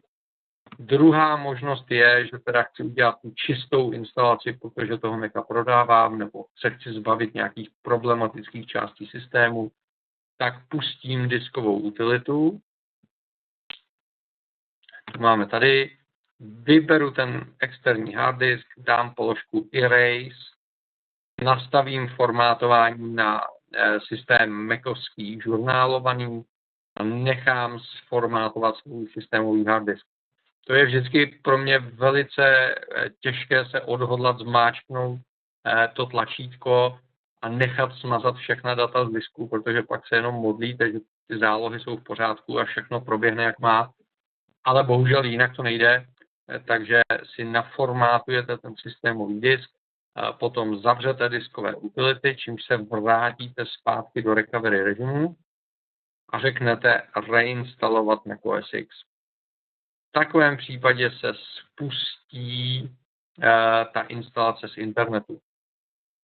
Druhá 0.78 1.36
možnost 1.36 1.90
je, 1.90 2.26
že 2.26 2.38
teda 2.38 2.62
chci 2.62 2.82
udělat 2.82 3.20
tu 3.22 3.30
čistou 3.30 3.90
instalaci, 3.92 4.52
protože 4.52 4.98
toho 4.98 5.18
Maca 5.18 5.42
prodávám, 5.42 6.18
nebo 6.18 6.44
se 6.58 6.70
chci 6.70 6.92
zbavit 6.92 7.34
nějakých 7.34 7.70
problematických 7.82 8.66
částí 8.66 9.06
systému, 9.06 9.70
tak 10.36 10.68
pustím 10.68 11.28
diskovou 11.28 11.78
utilitu. 11.78 12.60
Tu 15.12 15.20
máme 15.20 15.46
tady. 15.46 15.98
Vyberu 16.40 17.10
ten 17.10 17.54
externí 17.60 18.14
hard 18.14 18.38
disk, 18.38 18.66
dám 18.78 19.14
položku 19.14 19.68
Erase, 19.72 20.38
nastavím 21.44 22.08
formátování 22.08 23.14
na 23.14 23.40
eh, 23.74 24.00
systém 24.00 24.50
Macovský 24.50 25.40
žurnálovaný, 25.40 26.44
a 26.98 27.02
nechám 27.02 27.80
sformátovat 27.80 28.76
svůj 28.76 29.08
systémový 29.08 29.64
hard 29.64 29.86
disk. 29.86 30.06
To 30.66 30.74
je 30.74 30.86
vždycky 30.86 31.26
pro 31.42 31.58
mě 31.58 31.78
velice 31.78 32.74
eh, 32.74 33.10
těžké 33.20 33.64
se 33.64 33.80
odhodlat 33.80 34.38
zmáčknout 34.38 35.20
eh, 35.66 35.88
to 35.94 36.06
tlačítko 36.06 36.98
a 37.42 37.48
nechat 37.48 37.92
smazat 37.92 38.36
všechna 38.36 38.74
data 38.74 39.04
z 39.04 39.12
disku, 39.12 39.48
protože 39.48 39.82
pak 39.82 40.06
se 40.06 40.16
jenom 40.16 40.34
modlíte, 40.34 40.92
že 40.92 40.98
ty 41.28 41.38
zálohy 41.38 41.80
jsou 41.80 41.96
v 41.96 42.04
pořádku 42.04 42.60
a 42.60 42.64
všechno 42.64 43.00
proběhne, 43.00 43.44
jak 43.44 43.58
má. 43.58 43.90
Ale 44.64 44.84
bohužel 44.84 45.24
jinak 45.24 45.56
to 45.56 45.62
nejde, 45.62 46.06
takže 46.66 47.00
si 47.34 47.44
naformátujete 47.44 48.58
ten 48.58 48.76
systémový 48.76 49.40
disk, 49.40 49.70
potom 50.38 50.78
zavřete 50.78 51.28
diskové 51.28 51.74
utility, 51.74 52.36
čímž 52.36 52.64
se 52.64 52.76
vrátíte 52.76 53.66
zpátky 53.66 54.22
do 54.22 54.34
recovery 54.34 54.82
režimu 54.82 55.36
a 56.32 56.38
řeknete 56.38 57.02
reinstalovat 57.30 58.26
Mac 58.26 58.40
OS 58.42 58.74
X. 58.74 58.96
V 60.08 60.12
takovém 60.12 60.56
případě 60.56 61.10
se 61.10 61.32
spustí 61.34 62.82
uh, 62.82 63.44
ta 63.92 64.00
instalace 64.00 64.68
z 64.68 64.76
internetu. 64.76 65.40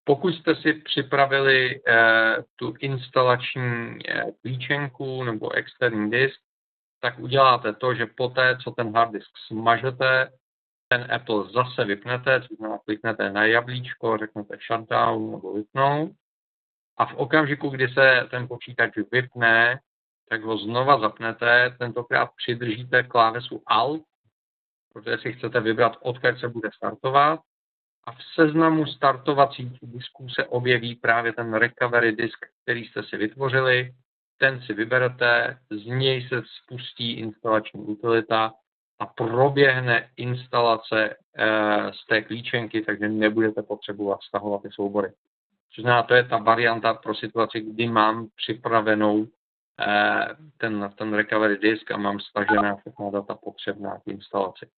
Pokud 0.04 0.34
jste 0.34 0.56
si 0.56 0.74
připravili 0.74 1.82
uh, 1.82 2.44
tu 2.56 2.74
instalační 2.80 3.64
uh, 3.64 4.32
klíčenku 4.42 5.24
nebo 5.24 5.54
externí 5.54 6.12
disk, 6.12 6.40
tak 7.04 7.20
uděláte 7.20 7.74
to, 7.74 7.96
že 7.96 8.06
poté, 8.06 8.58
co 8.64 8.72
ten 8.72 8.96
hard 8.96 9.12
disk 9.12 9.32
smažete, 9.48 10.32
ten 10.88 11.08
Apple 11.12 11.44
zase 11.52 11.86
vypnete, 11.86 12.42
znamená 12.58 12.80
kliknete 12.86 13.32
na 13.32 13.46
jablíčko, 13.46 14.18
řeknete 14.18 14.58
shutdown 14.68 15.32
nebo 15.32 15.54
vypnout 15.54 16.12
a 16.98 17.06
v 17.06 17.16
okamžiku, 17.16 17.70
kdy 17.70 17.88
se 17.88 18.28
ten 18.32 18.48
počítač 18.48 18.92
vypne, 19.12 19.80
tak 20.30 20.44
ho 20.44 20.58
znova 20.58 21.00
zapnete, 21.00 21.76
tentokrát 21.80 22.30
přidržíte 22.36 23.04
klávesu 23.04 23.64
Alt, 23.66 24.04
protože 24.94 25.18
si 25.18 25.34
chcete 25.34 25.60
vybrat, 25.60 25.98
odkud 26.02 26.40
se 26.40 26.48
bude 26.48 26.70
startovat. 26.76 27.40
A 28.04 28.12
v 28.12 28.24
seznamu 28.36 28.86
startovacích 28.86 29.80
disků 29.82 30.30
se 30.30 30.46
objeví 30.46 30.96
právě 30.96 31.34
ten 31.34 31.54
recovery 31.54 32.12
disk, 32.12 32.46
který 32.64 32.86
jste 32.86 33.04
si 33.04 33.18
vytvořili. 33.18 33.94
Ten 34.38 34.62
si 34.62 34.74
vyberete, 34.74 35.58
z 35.70 35.86
něj 35.86 36.28
se 36.28 36.42
spustí 36.64 37.12
instalační 37.12 37.82
utilita 37.82 38.54
a 39.00 39.06
proběhne 39.06 40.10
instalace 40.18 41.10
e, 41.10 41.16
z 41.94 42.06
té 42.06 42.22
klíčenky, 42.22 42.82
takže 42.82 43.10
nebudete 43.10 43.64
potřebovat 43.64 44.24
stahovat 44.24 44.62
ty 44.62 44.70
soubory. 44.72 45.10
To 45.76 45.82
znamená, 45.82 46.04
to 46.04 46.14
je 46.14 46.24
ta 46.24 46.38
varianta 46.38 46.94
pro 46.94 47.16
situaci, 47.16 47.62
kdy 47.62 47.88
mám 47.88 48.28
připravenou 48.36 49.28
Eh, 49.80 50.36
ten, 50.58 50.94
ten 50.98 51.14
recovery 51.14 51.58
disk 51.58 51.92
a 51.92 51.98
mám 51.98 52.20
stažená 52.20 52.76
všechna 52.76 53.10
data 53.10 53.36
potřebná 53.36 53.98
k 53.98 54.08
instalaci. 54.08 54.70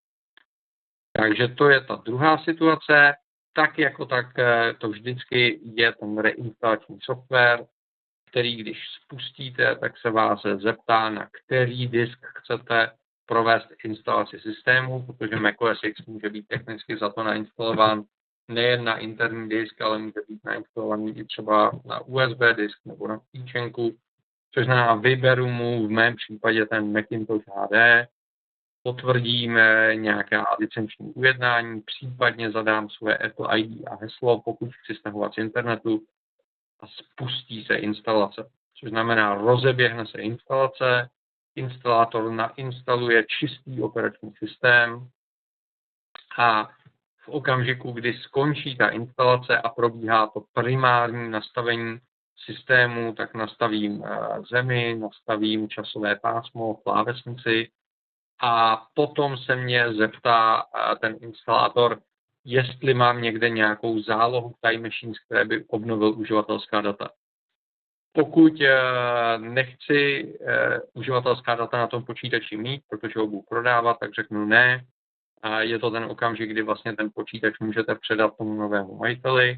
Takže 1.12 1.48
to 1.48 1.70
je 1.70 1.82
ta 1.82 1.96
druhá 1.96 2.38
situace. 2.38 3.14
Tak 3.54 3.80
jako 3.80 4.06
tak 4.06 4.40
eh, 4.40 4.74
to 4.74 4.90
vždycky 4.90 5.60
je 5.64 5.94
ten 5.94 6.18
reinstalační 6.18 7.00
software, 7.02 7.66
který 8.30 8.56
když 8.56 8.78
spustíte, 9.04 9.76
tak 9.76 9.98
se 9.98 10.10
vás 10.10 10.42
zeptá, 10.42 11.10
na 11.10 11.30
který 11.32 11.88
disk 11.88 12.26
chcete 12.26 12.92
provést 13.26 13.68
instalaci 13.84 14.40
systému, 14.40 15.06
protože 15.06 15.36
macOS 15.36 15.80
X 15.84 16.06
může 16.06 16.30
být 16.30 16.48
technicky 16.48 16.98
za 16.98 17.10
to 17.10 17.24
nainstalován 17.24 18.04
nejen 18.48 18.84
na 18.84 18.98
interní 18.98 19.50
disk, 19.50 19.82
ale 19.82 19.98
může 19.98 20.20
být 20.30 20.44
nainstalovaný 20.44 21.18
i 21.18 21.26
třeba 21.26 21.72
na 21.86 22.02
USB 22.02 22.40
disk 22.58 22.80
nebo 22.86 23.08
na 23.08 23.20
píčenku 23.32 23.96
což 24.56 24.66
znamená 24.66 24.96
vyberu 24.96 25.48
mu 25.48 25.88
v 25.88 25.90
mém 25.90 26.16
případě 26.16 26.66
ten 26.66 26.92
Macintosh 26.92 27.44
HD, 27.48 28.08
potvrdím 28.84 29.60
nějaká 29.94 30.46
licenční 30.60 31.14
ujednání, 31.14 31.82
případně 31.82 32.52
zadám 32.52 32.90
svoje 32.90 33.18
Apple 33.18 33.60
ID 33.60 33.88
a 33.88 33.96
heslo, 33.96 34.42
pokud 34.42 34.70
chci 34.74 34.96
stahovat 34.96 35.34
z 35.34 35.38
internetu 35.38 36.02
a 36.80 36.88
spustí 36.88 37.66
se 37.66 37.76
instalace. 37.76 38.50
Což 38.80 38.90
znamená, 38.90 39.36
rozeběhne 39.36 40.06
se 40.06 40.22
instalace, 40.22 41.10
instalátor 41.56 42.32
nainstaluje 42.32 43.26
čistý 43.40 43.82
operační 43.82 44.34
systém 44.40 45.10
a 46.38 46.70
v 47.24 47.30
okamžiku, 47.30 47.92
kdy 47.92 48.14
skončí 48.14 48.78
ta 48.78 48.90
instalace 48.90 49.58
a 49.58 49.70
probíhá 49.70 50.28
to 50.28 50.44
primární 50.54 51.32
nastavení 51.32 52.00
systému, 52.46 53.14
tak 53.14 53.34
nastavím 53.34 54.04
eh, 54.06 54.42
zemi, 54.52 54.96
nastavím 55.00 55.70
časové 55.70 56.16
pásmo, 56.16 56.76
klávesnici 56.76 57.72
a 58.42 58.86
potom 58.94 59.38
se 59.38 59.56
mě 59.56 59.94
zeptá 59.94 60.64
eh, 60.64 60.96
ten 60.96 61.18
instalátor, 61.22 62.02
jestli 62.46 62.94
mám 62.94 63.22
někde 63.22 63.50
nějakou 63.50 64.02
zálohu 64.02 64.56
Time 64.62 64.82
Machines, 64.82 65.20
které 65.20 65.46
by 65.46 65.66
obnovil 65.68 66.14
uživatelská 66.18 66.82
data. 66.82 67.10
Pokud 68.12 68.62
eh, 68.62 68.78
nechci 69.38 70.34
uživatelská 70.94 71.56
data 71.56 71.78
na 71.78 71.88
tom 71.88 72.04
počítači 72.04 72.58
mít, 72.58 72.82
protože 72.90 73.20
ho 73.20 73.28
budu 73.28 73.42
prodávat, 73.50 73.98
tak 74.00 74.14
řeknu 74.14 74.46
ne. 74.46 74.86
Je 75.60 75.80
to 75.80 75.92
ten 75.92 76.04
okamžik, 76.04 76.50
kdy 76.50 76.62
vlastně 76.62 76.96
ten 76.96 77.10
počítač 77.16 77.60
můžete 77.60 77.96
předat 77.96 78.38
tomu 78.38 78.54
novému 78.54 78.98
majiteli 78.98 79.58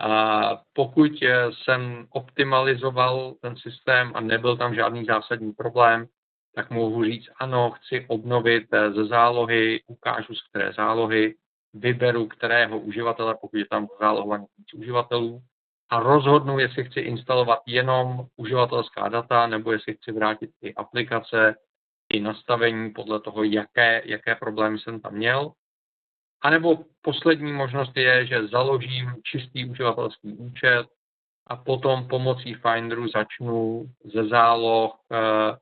a 0.00 0.62
pokud 0.72 1.12
jsem 1.52 2.06
optimalizoval 2.10 3.34
ten 3.40 3.56
systém 3.56 4.12
a 4.14 4.20
nebyl 4.20 4.56
tam 4.56 4.74
žádný 4.74 5.04
zásadní 5.04 5.52
problém, 5.52 6.06
tak 6.54 6.70
mohu 6.70 7.04
říct, 7.04 7.28
ano, 7.40 7.70
chci 7.70 8.06
obnovit 8.08 8.68
ze 8.94 9.04
zálohy, 9.04 9.80
ukážu 9.86 10.34
z 10.34 10.48
které 10.48 10.72
zálohy, 10.72 11.34
vyberu 11.74 12.26
kterého 12.26 12.78
uživatele, 12.78 13.36
pokud 13.40 13.56
je 13.56 13.66
tam 13.66 13.88
zálohovaný 14.00 14.46
víc 14.58 14.74
uživatelů 14.74 15.42
a 15.90 16.00
rozhodnu, 16.00 16.58
jestli 16.58 16.84
chci 16.84 17.00
instalovat 17.00 17.58
jenom 17.66 18.26
uživatelská 18.36 19.08
data, 19.08 19.46
nebo 19.46 19.72
jestli 19.72 19.94
chci 19.94 20.12
vrátit 20.12 20.50
i 20.62 20.74
aplikace, 20.74 21.54
i 22.12 22.20
nastavení 22.20 22.90
podle 22.90 23.20
toho, 23.20 23.44
jaké, 23.44 24.02
jaké 24.04 24.34
problémy 24.34 24.78
jsem 24.78 25.00
tam 25.00 25.14
měl. 25.14 25.52
A 26.42 26.50
nebo 26.50 26.78
poslední 27.02 27.52
možnost 27.52 27.96
je, 27.96 28.26
že 28.26 28.48
založím 28.48 29.14
čistý 29.22 29.70
uživatelský 29.70 30.32
účet 30.32 30.86
a 31.46 31.56
potom 31.56 32.08
pomocí 32.08 32.54
Finderu 32.54 33.08
začnu 33.08 33.84
ze 34.04 34.28
záloh, 34.28 34.98
eh, 35.12 35.56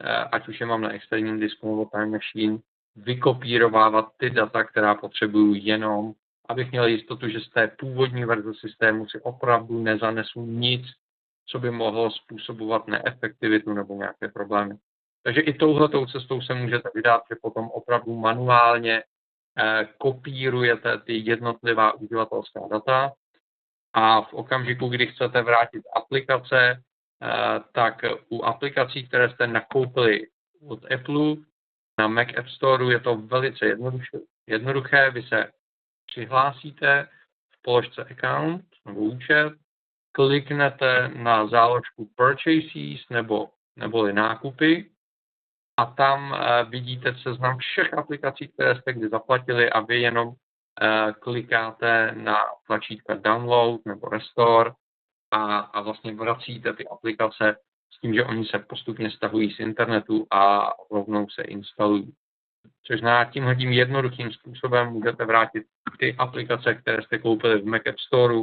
eh, 0.00 0.24
ať 0.32 0.48
už 0.48 0.60
je 0.60 0.66
mám 0.66 0.80
na 0.80 0.92
externím 0.92 1.40
disku 1.40 1.68
nebo 1.70 1.84
Time 1.84 2.10
Machine, 2.10 2.58
vykopírovávat 3.02 4.08
ty 4.16 4.30
data, 4.30 4.64
která 4.64 4.94
potřebuju 4.94 5.54
jenom, 5.54 6.12
abych 6.48 6.70
měl 6.70 6.86
jistotu, 6.86 7.28
že 7.28 7.40
z 7.40 7.50
té 7.50 7.68
původní 7.68 8.24
verze 8.24 8.54
systému 8.54 9.08
si 9.08 9.20
opravdu 9.20 9.82
nezanesu 9.82 10.46
nic, 10.46 10.86
co 11.46 11.58
by 11.58 11.70
mohlo 11.70 12.10
způsobovat 12.10 12.88
neefektivitu 12.88 13.72
nebo 13.72 13.94
nějaké 13.94 14.28
problémy. 14.28 14.74
Takže 15.22 15.40
i 15.40 15.52
touhletou 15.52 16.06
cestou 16.06 16.40
se 16.40 16.54
můžete 16.54 16.88
vydat, 16.94 17.22
že 17.30 17.36
potom 17.42 17.68
opravdu 17.68 18.16
manuálně 18.16 19.02
Eh, 19.60 19.88
kopírujete 19.98 20.98
ty 20.98 21.16
jednotlivá 21.16 21.92
uživatelská 21.92 22.60
data 22.70 23.12
a 23.92 24.22
v 24.22 24.34
okamžiku, 24.34 24.88
kdy 24.88 25.06
chcete 25.06 25.42
vrátit 25.42 25.82
aplikace, 25.96 26.82
eh, 27.22 27.60
tak 27.72 28.02
u 28.28 28.42
aplikací, 28.42 29.08
které 29.08 29.30
jste 29.30 29.46
nakoupili 29.46 30.26
od 30.68 30.92
Apple 30.92 31.36
na 31.98 32.08
Mac 32.08 32.28
App 32.36 32.48
Store 32.48 32.84
je 32.92 33.00
to 33.00 33.16
velice 33.16 33.66
jednoduché, 33.66 34.18
jednoduché, 34.46 35.10
vy 35.10 35.22
se 35.22 35.52
přihlásíte 36.06 37.08
v 37.50 37.62
položce 37.62 38.04
account 38.04 38.64
nebo 38.86 39.00
účet, 39.00 39.52
kliknete 40.12 41.08
na 41.08 41.46
záložku 41.46 42.10
purchases 42.16 43.08
nebo, 43.10 43.48
neboli 43.76 44.12
nákupy 44.12 44.90
a 45.76 45.86
tam 45.86 46.30
uh, 46.30 46.70
vidíte 46.70 47.14
seznam 47.22 47.58
všech 47.58 47.94
aplikací, 47.94 48.48
které 48.48 48.80
jste 48.80 48.92
kdy 48.92 49.08
zaplatili 49.08 49.70
a 49.70 49.80
vy 49.80 50.00
jenom 50.00 50.28
uh, 50.28 50.34
klikáte 51.20 52.12
na 52.14 52.36
tlačítka 52.66 53.14
download 53.14 53.80
nebo 53.86 54.08
restore 54.08 54.70
a, 55.30 55.58
a 55.58 55.80
vlastně 55.80 56.14
vracíte 56.14 56.72
ty 56.72 56.88
aplikace 56.88 57.56
s 57.90 58.00
tím, 58.00 58.14
že 58.14 58.24
oni 58.24 58.44
se 58.44 58.58
postupně 58.58 59.10
stahují 59.10 59.50
z 59.50 59.60
internetu 59.60 60.26
a 60.30 60.72
rovnou 60.90 61.28
se 61.28 61.42
instalují. 61.42 62.12
Což 62.86 63.00
znamená, 63.00 63.30
tímhle 63.30 63.56
tím 63.56 63.72
jednoduchým 63.72 64.32
způsobem 64.32 64.88
můžete 64.88 65.24
vrátit 65.24 65.64
ty 65.98 66.16
aplikace, 66.18 66.74
které 66.74 67.02
jste 67.02 67.18
koupili 67.18 67.60
v 67.60 67.66
Mac 67.66 67.82
App 67.88 67.98
Store. 67.98 68.34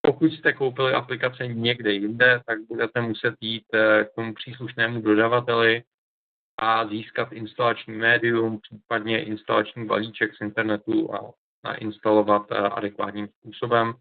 Pokud 0.00 0.32
jste 0.32 0.52
koupili 0.52 0.92
aplikace 0.92 1.46
někde 1.46 1.92
jinde, 1.92 2.40
tak 2.46 2.58
budete 2.68 3.00
muset 3.00 3.34
jít 3.40 3.64
eh, 3.74 4.04
k 4.04 4.14
tomu 4.14 4.34
příslušnému 4.34 5.00
dodavateli 5.00 5.82
a 6.58 6.86
získat 6.86 7.32
instalační 7.32 7.94
médium, 7.94 8.60
případně 8.60 9.24
instalační 9.24 9.86
balíček 9.86 10.36
z 10.36 10.40
internetu 10.40 11.14
a 11.14 11.30
nainstalovat 11.64 12.42
eh, 12.52 12.56
adekvátním 12.56 13.28
způsobem 13.28 13.94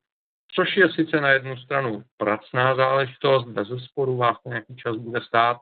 což 0.56 0.78
je 0.78 0.94
sice 0.94 1.22
na 1.22 1.30
jednu 1.30 1.58
stranu 1.58 2.04
pracná 2.18 2.76
záležitost, 2.76 3.46
bez 3.46 3.68
sporu 3.78 4.18
vás 4.18 4.38
to 4.44 4.50
nějaký 4.50 4.76
čas 4.76 4.96
bude 4.96 5.22
stát, 5.22 5.58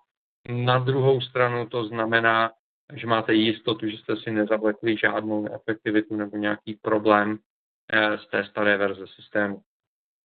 na 0.49 0.79
druhou 0.79 1.21
stranu 1.21 1.69
to 1.69 1.85
znamená, 1.85 2.51
že 2.93 3.07
máte 3.07 3.33
jistotu, 3.33 3.89
že 3.89 3.97
jste 3.97 4.15
si 4.15 4.31
nezavlekli 4.31 4.97
žádnou 4.97 5.41
neefektivitu 5.41 6.15
nebo 6.15 6.37
nějaký 6.37 6.73
problém 6.73 7.37
eh, 7.91 8.17
z 8.17 8.27
té 8.27 8.45
staré 8.45 8.77
verze 8.77 9.07
systému. 9.07 9.61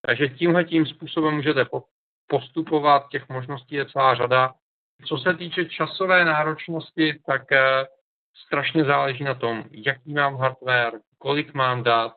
Takže 0.06 0.28
tímhle 0.28 0.64
tím 0.64 0.86
způsobem 0.86 1.34
můžete 1.34 1.66
postupovat, 2.26 3.08
těch 3.08 3.28
možností 3.28 3.74
je 3.74 3.86
celá 3.86 4.14
řada. 4.14 4.54
Co 5.06 5.18
se 5.18 5.34
týče 5.34 5.64
časové 5.64 6.24
náročnosti, 6.24 7.20
tak 7.26 7.52
eh, 7.52 7.86
strašně 8.46 8.84
záleží 8.84 9.24
na 9.24 9.34
tom, 9.34 9.64
jaký 9.70 10.14
mám 10.14 10.36
hardware, 10.36 11.00
kolik 11.18 11.54
mám 11.54 11.82
dat, 11.82 12.12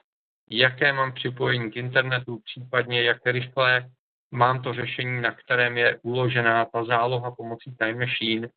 jaké 0.58 0.94
mám 0.94 1.14
připojení 1.14 1.72
k 1.72 1.76
internetu, 1.76 2.40
případně 2.40 3.04
jak 3.04 3.18
rychle 3.26 3.90
mám 4.32 4.62
to 4.62 4.74
řešení, 4.74 5.22
na 5.22 5.32
kterém 5.32 5.78
je 5.78 6.00
uložená 6.04 6.66
ta 6.66 6.84
záloha 6.84 7.32
pomocí 7.32 7.76
Time 7.76 8.00
Machine. 8.00 8.50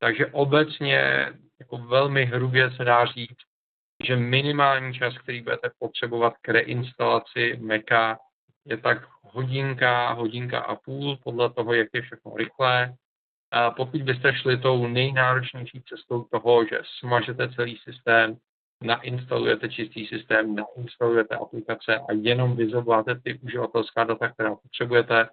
Takže 0.00 0.26
obecně 0.26 1.28
jako 1.60 1.78
velmi 1.78 2.24
hrubě 2.24 2.70
se 2.70 2.84
dá 2.84 3.06
říct, 3.06 3.38
že 4.04 4.16
minimální 4.16 4.94
čas, 4.94 5.18
který 5.18 5.42
budete 5.42 5.70
potřebovat 5.78 6.34
k 6.42 6.48
reinstalaci 6.48 7.58
Maca, 7.60 8.18
je 8.64 8.76
tak 8.76 9.08
hodinka, 9.22 10.12
hodinka 10.12 10.60
a 10.60 10.76
půl, 10.76 11.18
podle 11.24 11.50
toho, 11.50 11.74
jak 11.74 11.88
je 11.92 12.02
všechno 12.02 12.36
rychlé. 12.36 12.94
A 13.50 13.70
pokud 13.70 14.02
byste 14.02 14.34
šli 14.34 14.58
tou 14.58 14.86
nejnáročnější 14.86 15.82
cestou 15.82 16.24
toho, 16.24 16.64
že 16.64 16.78
smažete 16.98 17.48
celý 17.48 17.76
systém, 17.76 18.36
nainstalujete 18.84 19.68
čistý 19.68 20.06
systém, 20.06 20.54
nainstalujete 20.54 21.36
aplikace 21.36 21.96
a 21.96 22.12
jenom 22.12 22.56
vyzobláte 22.56 23.20
ty 23.20 23.38
uživatelská 23.42 24.04
data, 24.04 24.28
která 24.28 24.56
potřebujete, 24.56 25.28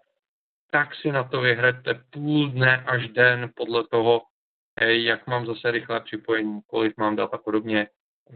tak 0.72 0.96
si 0.96 1.12
na 1.12 1.24
to 1.24 1.42
vyhraďte 1.42 2.02
půl 2.10 2.50
dne 2.50 2.84
až 2.88 3.10
den 3.10 3.52
podle 3.56 3.88
toho, 3.88 4.22
jak 4.82 5.28
mám 5.28 5.46
zase 5.46 5.72
rychlé 5.72 6.00
připojení, 6.00 6.62
kolik 6.68 6.98
mám 6.98 7.16
dat 7.16 7.34
a 7.34 7.38
podobně. 7.38 7.88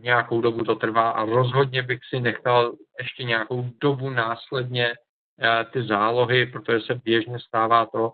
Nějakou 0.02 0.42
dobu 0.42 0.64
to 0.64 0.76
trvá 0.76 1.10
a 1.10 1.26
rozhodně 1.26 1.84
bych 1.84 2.00
si 2.10 2.20
nechal 2.20 2.76
ještě 3.00 3.24
nějakou 3.24 3.70
dobu 3.82 4.10
následně 4.10 4.94
eh, 4.94 5.66
ty 5.74 5.84
zálohy, 5.84 6.46
protože 6.46 6.80
se 6.80 6.96
běžně 6.96 7.40
stává 7.40 7.86
to, 7.86 8.14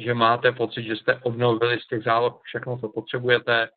že 0.00 0.14
máte 0.14 0.52
pocit, 0.52 0.82
že 0.82 0.96
jste 0.96 1.14
obnovili 1.14 1.80
z 1.80 1.86
těch 1.86 2.02
záloh 2.02 2.40
všechno, 2.42 2.78
co 2.78 2.88
potřebujete, 2.88 3.68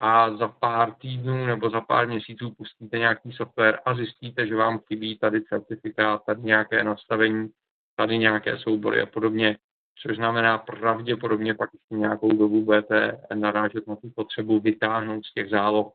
a 0.00 0.36
za 0.36 0.48
pár 0.48 0.94
týdnů 0.94 1.46
nebo 1.46 1.70
za 1.70 1.80
pár 1.80 2.08
měsíců 2.08 2.54
pustíte 2.54 2.98
nějaký 2.98 3.32
software 3.32 3.80
a 3.84 3.94
zjistíte, 3.94 4.46
že 4.46 4.56
vám 4.56 4.78
chybí 4.78 5.18
tady 5.18 5.42
certifikát, 5.42 6.24
tady 6.24 6.42
nějaké 6.42 6.84
nastavení, 6.84 7.50
tady 7.96 8.18
nějaké 8.18 8.58
soubory 8.58 9.02
a 9.02 9.06
podobně, 9.06 9.56
což 10.02 10.16
znamená 10.16 10.58
pravděpodobně 10.58 11.54
pak 11.54 11.70
ještě 11.72 11.94
nějakou 11.94 12.32
dobu 12.32 12.64
budete 12.64 13.20
narážet 13.34 13.86
na 13.86 13.96
tu 13.96 14.10
potřebu 14.10 14.60
vytáhnout 14.60 15.24
z 15.24 15.32
těch 15.32 15.48
záloh 15.50 15.92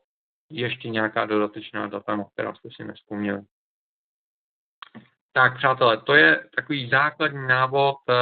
ještě 0.50 0.88
nějaká 0.88 1.26
dodatečná 1.26 1.86
data, 1.86 2.16
na 2.16 2.24
která 2.24 2.54
jste 2.54 2.68
si 2.76 2.84
nespomněli. 2.84 3.42
Tak 5.32 5.56
přátelé, 5.56 5.96
to 5.96 6.14
je 6.14 6.44
takový 6.56 6.88
základní 6.88 7.46
návod 7.46 7.96
eh, 8.08 8.14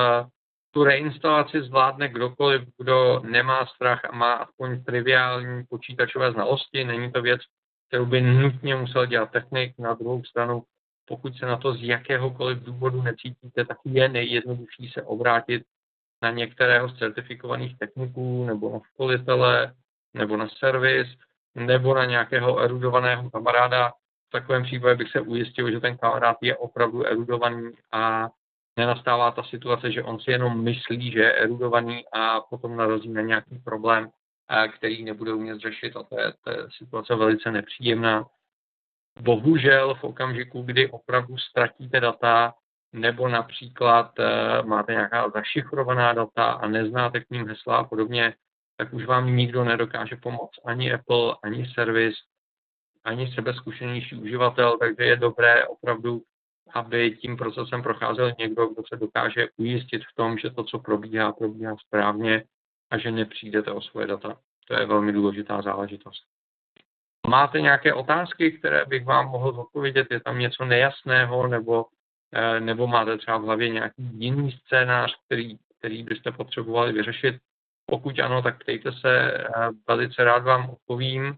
tu 0.74 0.84
reinstalaci 0.84 1.62
zvládne 1.62 2.08
kdokoliv, 2.08 2.62
kdo 2.78 3.20
nemá 3.24 3.66
strach 3.66 4.04
a 4.04 4.16
má 4.16 4.32
aspoň 4.32 4.84
triviální 4.84 5.64
počítačové 5.64 6.32
znalosti. 6.32 6.84
Není 6.84 7.12
to 7.12 7.22
věc, 7.22 7.40
kterou 7.88 8.06
by 8.06 8.20
nutně 8.20 8.76
musel 8.76 9.06
dělat 9.06 9.30
technik. 9.30 9.78
Na 9.78 9.94
druhou 9.94 10.24
stranu, 10.24 10.62
pokud 11.08 11.36
se 11.36 11.46
na 11.46 11.56
to 11.56 11.74
z 11.74 11.82
jakéhokoliv 11.82 12.58
důvodu 12.58 13.02
necítíte, 13.02 13.64
tak 13.64 13.78
je 13.84 14.08
nejjednodušší 14.08 14.88
se 14.88 15.02
obrátit 15.02 15.62
na 16.22 16.30
některého 16.30 16.88
z 16.88 16.98
certifikovaných 16.98 17.78
techniků 17.78 18.44
nebo 18.44 18.72
na 18.72 18.80
školitele 18.92 19.74
nebo 20.14 20.36
na 20.36 20.48
servis 20.58 21.08
nebo 21.54 21.94
na 21.94 22.04
nějakého 22.04 22.58
erudovaného 22.58 23.30
kamaráda. 23.30 23.92
V 24.28 24.30
takovém 24.30 24.62
případě 24.62 24.94
bych 24.94 25.10
se 25.10 25.20
ujistil, 25.20 25.70
že 25.70 25.80
ten 25.80 25.98
kamarád 25.98 26.36
je 26.40 26.56
opravdu 26.56 27.06
erudovaný 27.06 27.70
a 27.92 28.28
nenastává 28.76 29.30
ta 29.30 29.42
situace, 29.42 29.92
že 29.92 30.02
on 30.02 30.20
si 30.20 30.30
jenom 30.30 30.64
myslí, 30.64 31.12
že 31.12 31.18
je 31.18 31.32
erudovaný 31.32 32.04
a 32.12 32.40
potom 32.40 32.76
narazí 32.76 33.08
na 33.08 33.20
nějaký 33.20 33.58
problém, 33.58 34.08
eh, 34.50 34.68
který 34.68 35.04
nebude 35.04 35.32
umět 35.32 35.58
řešit 35.58 35.96
a 35.96 36.02
to 36.02 36.20
je, 36.20 36.32
to 36.44 36.50
je 36.50 36.56
situace 36.78 37.14
velice 37.14 37.50
nepříjemná. 37.50 38.26
Bohužel 39.20 39.94
v 39.94 40.04
okamžiku, 40.04 40.62
kdy 40.62 40.90
opravdu 40.90 41.36
ztratíte 41.38 42.00
data, 42.00 42.54
nebo 42.92 43.28
například 43.28 44.18
eh, 44.18 44.62
máte 44.62 44.92
nějaká 44.92 45.30
zašifrovaná 45.30 46.12
data 46.12 46.44
a 46.44 46.68
neznáte 46.68 47.20
k 47.20 47.30
ním 47.30 47.48
hesla 47.48 47.76
a 47.76 47.84
podobně, 47.84 48.34
tak 48.76 48.92
už 48.92 49.06
vám 49.06 49.36
nikdo 49.36 49.64
nedokáže 49.64 50.16
pomoct. 50.16 50.60
Ani 50.64 50.92
Apple, 50.92 51.36
ani 51.42 51.66
servis, 51.74 52.14
ani 53.04 53.32
sebezkušenější 53.32 54.16
uživatel, 54.16 54.78
takže 54.78 55.04
je 55.04 55.16
dobré 55.16 55.66
opravdu 55.66 56.22
aby 56.74 57.16
tím 57.16 57.36
procesem 57.36 57.82
procházel 57.82 58.32
někdo, 58.38 58.66
kdo 58.66 58.82
se 58.88 58.96
dokáže 58.96 59.46
ujistit 59.56 60.02
v 60.02 60.14
tom, 60.14 60.38
že 60.38 60.50
to, 60.50 60.64
co 60.64 60.78
probíhá, 60.78 61.32
probíhá 61.32 61.76
správně 61.76 62.44
a 62.90 62.98
že 62.98 63.10
nepřijdete 63.10 63.70
o 63.70 63.80
svoje 63.80 64.06
data. 64.06 64.38
To 64.68 64.74
je 64.74 64.86
velmi 64.86 65.12
důležitá 65.12 65.62
záležitost. 65.62 66.24
Máte 67.26 67.60
nějaké 67.60 67.94
otázky, 67.94 68.52
které 68.52 68.84
bych 68.84 69.04
vám 69.04 69.28
mohl 69.28 69.48
odpovědět? 69.48 70.06
Je 70.10 70.20
tam 70.20 70.38
něco 70.38 70.64
nejasného 70.64 71.46
nebo, 71.46 71.86
eh, 72.32 72.60
nebo 72.60 72.86
máte 72.86 73.18
třeba 73.18 73.38
v 73.38 73.42
hlavě 73.42 73.68
nějaký 73.68 74.02
jiný 74.18 74.52
scénář, 74.52 75.16
který, 75.26 75.58
který 75.78 76.02
byste 76.02 76.32
potřebovali 76.32 76.92
vyřešit? 76.92 77.36
Pokud 77.86 78.18
ano, 78.18 78.42
tak 78.42 78.58
ptejte 78.58 78.92
se, 78.92 79.32
eh, 79.32 79.48
velice 79.88 80.24
rád 80.24 80.44
vám 80.44 80.70
odpovím. 80.70 81.36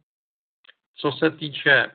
Co 0.96 1.12
se 1.12 1.30
týče 1.30 1.90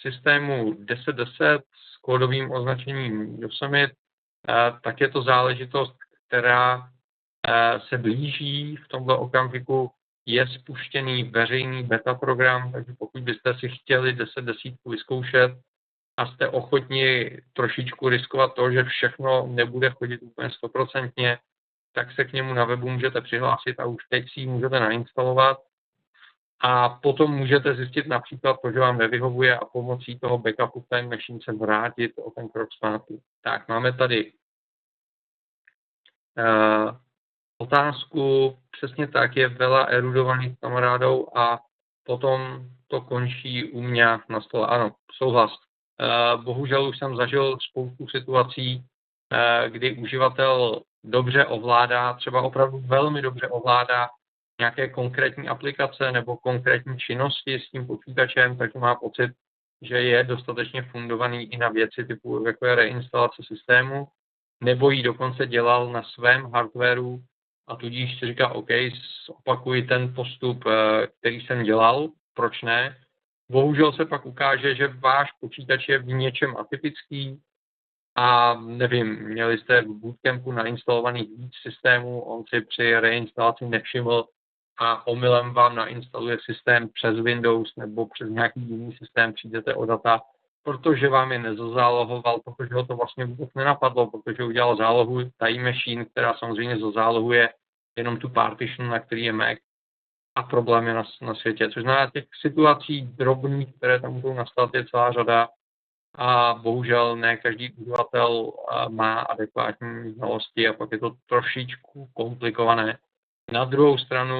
systému 0.00 0.74
1010, 0.74 1.62
kódovým 2.04 2.50
označením 2.50 3.40
eh, 3.64 3.88
tak 4.82 5.00
je 5.00 5.08
to 5.08 5.22
záležitost, 5.22 5.96
která 6.26 6.88
se 7.88 7.98
blíží 7.98 8.76
v 8.76 8.88
tomto 8.88 9.18
okamžiku, 9.18 9.90
je 10.26 10.46
spuštěný 10.48 11.24
veřejný 11.24 11.82
beta 11.82 12.14
program, 12.14 12.72
takže 12.72 12.92
pokud 12.98 13.22
byste 13.22 13.58
si 13.58 13.68
chtěli 13.68 14.12
10 14.12 14.40
desítku 14.40 14.90
vyzkoušet 14.90 15.52
a 16.16 16.26
jste 16.26 16.48
ochotni 16.48 17.30
trošičku 17.52 18.08
riskovat 18.08 18.54
to, 18.54 18.70
že 18.70 18.84
všechno 18.84 19.46
nebude 19.46 19.90
chodit 19.90 20.22
úplně 20.22 20.50
stoprocentně, 20.50 21.38
tak 21.92 22.12
se 22.12 22.24
k 22.24 22.32
němu 22.32 22.54
na 22.54 22.64
webu 22.64 22.90
můžete 22.90 23.20
přihlásit 23.20 23.80
a 23.80 23.84
už 23.84 24.04
teď 24.08 24.32
si 24.32 24.40
ji 24.40 24.46
můžete 24.46 24.80
nainstalovat 24.80 25.58
a 26.60 26.88
potom 26.88 27.34
můžete 27.34 27.74
zjistit 27.74 28.06
například 28.06 28.56
to, 28.62 28.72
že 28.72 28.80
vám 28.80 28.98
nevyhovuje 28.98 29.58
a 29.58 29.64
pomocí 29.64 30.18
toho 30.18 30.38
backupu 30.38 30.86
Time 30.90 31.10
Machine 31.10 31.38
se 31.44 31.52
vrátit 31.52 32.12
o 32.18 32.30
ten 32.30 32.48
krok 32.48 32.68
zpátky. 32.72 33.20
Tak, 33.42 33.68
máme 33.68 33.92
tady 33.92 34.32
uh, 36.38 36.96
otázku, 37.58 38.56
přesně 38.70 39.08
tak, 39.08 39.36
je 39.36 39.48
vela 39.48 39.84
erudovaných 39.84 40.60
kamarádů 40.60 41.38
a 41.38 41.60
potom 42.04 42.68
to 42.88 43.00
končí 43.00 43.64
u 43.64 43.82
mě 43.82 44.06
na 44.28 44.40
stole. 44.40 44.66
Ano, 44.66 44.92
souhlas. 45.12 45.50
Uh, 45.54 46.44
bohužel 46.44 46.88
už 46.88 46.98
jsem 46.98 47.16
zažil 47.16 47.58
spoustu 47.70 48.08
situací, 48.08 48.76
uh, 48.76 49.70
kdy 49.70 49.92
uživatel 49.92 50.82
dobře 51.04 51.46
ovládá, 51.46 52.12
třeba 52.12 52.42
opravdu 52.42 52.78
velmi 52.78 53.22
dobře 53.22 53.48
ovládá 53.48 54.08
nějaké 54.60 54.88
konkrétní 54.88 55.48
aplikace 55.48 56.12
nebo 56.12 56.36
konkrétní 56.36 56.98
činnosti 56.98 57.60
s 57.60 57.70
tím 57.70 57.86
počítačem, 57.86 58.56
takže 58.56 58.78
má 58.78 58.94
pocit, 58.94 59.30
že 59.82 60.00
je 60.00 60.24
dostatečně 60.24 60.82
fundovaný 60.82 61.52
i 61.52 61.56
na 61.56 61.68
věci 61.68 62.04
typu 62.04 62.46
jako 62.46 62.66
je 62.66 62.74
reinstalace 62.74 63.42
systému, 63.42 64.08
nebo 64.60 64.90
ji 64.90 65.02
dokonce 65.02 65.46
dělal 65.46 65.92
na 65.92 66.02
svém 66.02 66.44
hardwareu 66.44 67.24
a 67.68 67.76
tudíž 67.76 68.18
si 68.18 68.26
říká, 68.26 68.48
OK, 68.48 68.68
opakuji 69.28 69.82
ten 69.82 70.14
postup, 70.14 70.64
eh, 70.66 71.06
který 71.18 71.40
jsem 71.40 71.62
dělal, 71.62 72.08
proč 72.34 72.62
ne? 72.62 72.96
Bohužel 73.50 73.92
se 73.92 74.04
pak 74.04 74.26
ukáže, 74.26 74.74
že 74.74 74.88
váš 74.88 75.28
počítač 75.40 75.88
je 75.88 75.98
v 75.98 76.06
něčem 76.06 76.56
atypický 76.56 77.42
a 78.16 78.54
nevím, 78.54 79.22
měli 79.22 79.58
jste 79.58 79.82
v 79.82 79.88
bootcampu 79.88 80.52
nainstalovaných 80.52 81.28
víc 81.38 81.52
systémů, 81.62 82.22
on 82.22 82.44
si 82.48 82.60
při 82.60 83.00
reinstalaci 83.00 83.64
nevšiml 83.64 84.24
a 84.78 85.06
omylem 85.06 85.54
vám 85.54 85.76
nainstaluje 85.76 86.38
systém 86.44 86.88
přes 86.88 87.20
Windows 87.20 87.72
nebo 87.76 88.06
přes 88.06 88.30
nějaký 88.30 88.60
jiný 88.60 88.96
systém, 88.96 89.32
přijdete 89.32 89.74
o 89.74 89.86
data, 89.86 90.20
protože 90.62 91.08
vám 91.08 91.32
je 91.32 91.38
nezazálohoval, 91.38 92.40
protože 92.44 92.74
ho 92.74 92.86
to 92.86 92.96
vlastně 92.96 93.24
vůbec 93.24 93.50
nenapadlo, 93.54 94.10
protože 94.10 94.44
udělal 94.44 94.76
zálohu 94.76 95.20
Time 95.38 95.64
Machine, 95.64 96.04
která 96.04 96.34
samozřejmě 96.34 96.78
zazálohuje 96.78 97.48
jenom 97.96 98.16
tu 98.16 98.28
partition, 98.28 98.88
na 98.88 98.98
který 99.00 99.24
je 99.24 99.32
Mac 99.32 99.58
a 100.34 100.42
problémy 100.42 100.94
na, 100.94 101.04
na 101.22 101.34
světě. 101.34 101.70
Což 101.70 101.82
znamená, 101.82 102.10
těch 102.10 102.24
situací 102.40 103.02
drobných, 103.02 103.76
které 103.76 104.00
tam 104.00 104.20
budou 104.20 104.34
nastat, 104.34 104.70
je 104.74 104.84
celá 104.84 105.12
řada 105.12 105.48
a 106.14 106.54
bohužel 106.62 107.16
ne 107.16 107.36
každý 107.36 107.72
uživatel 107.72 108.52
má 108.88 109.20
adekvátní 109.20 110.12
znalosti 110.12 110.68
a 110.68 110.72
pak 110.72 110.92
je 110.92 110.98
to 110.98 111.10
trošičku 111.28 112.08
komplikované. 112.14 112.98
Na 113.52 113.64
druhou 113.64 113.98
stranu 113.98 114.36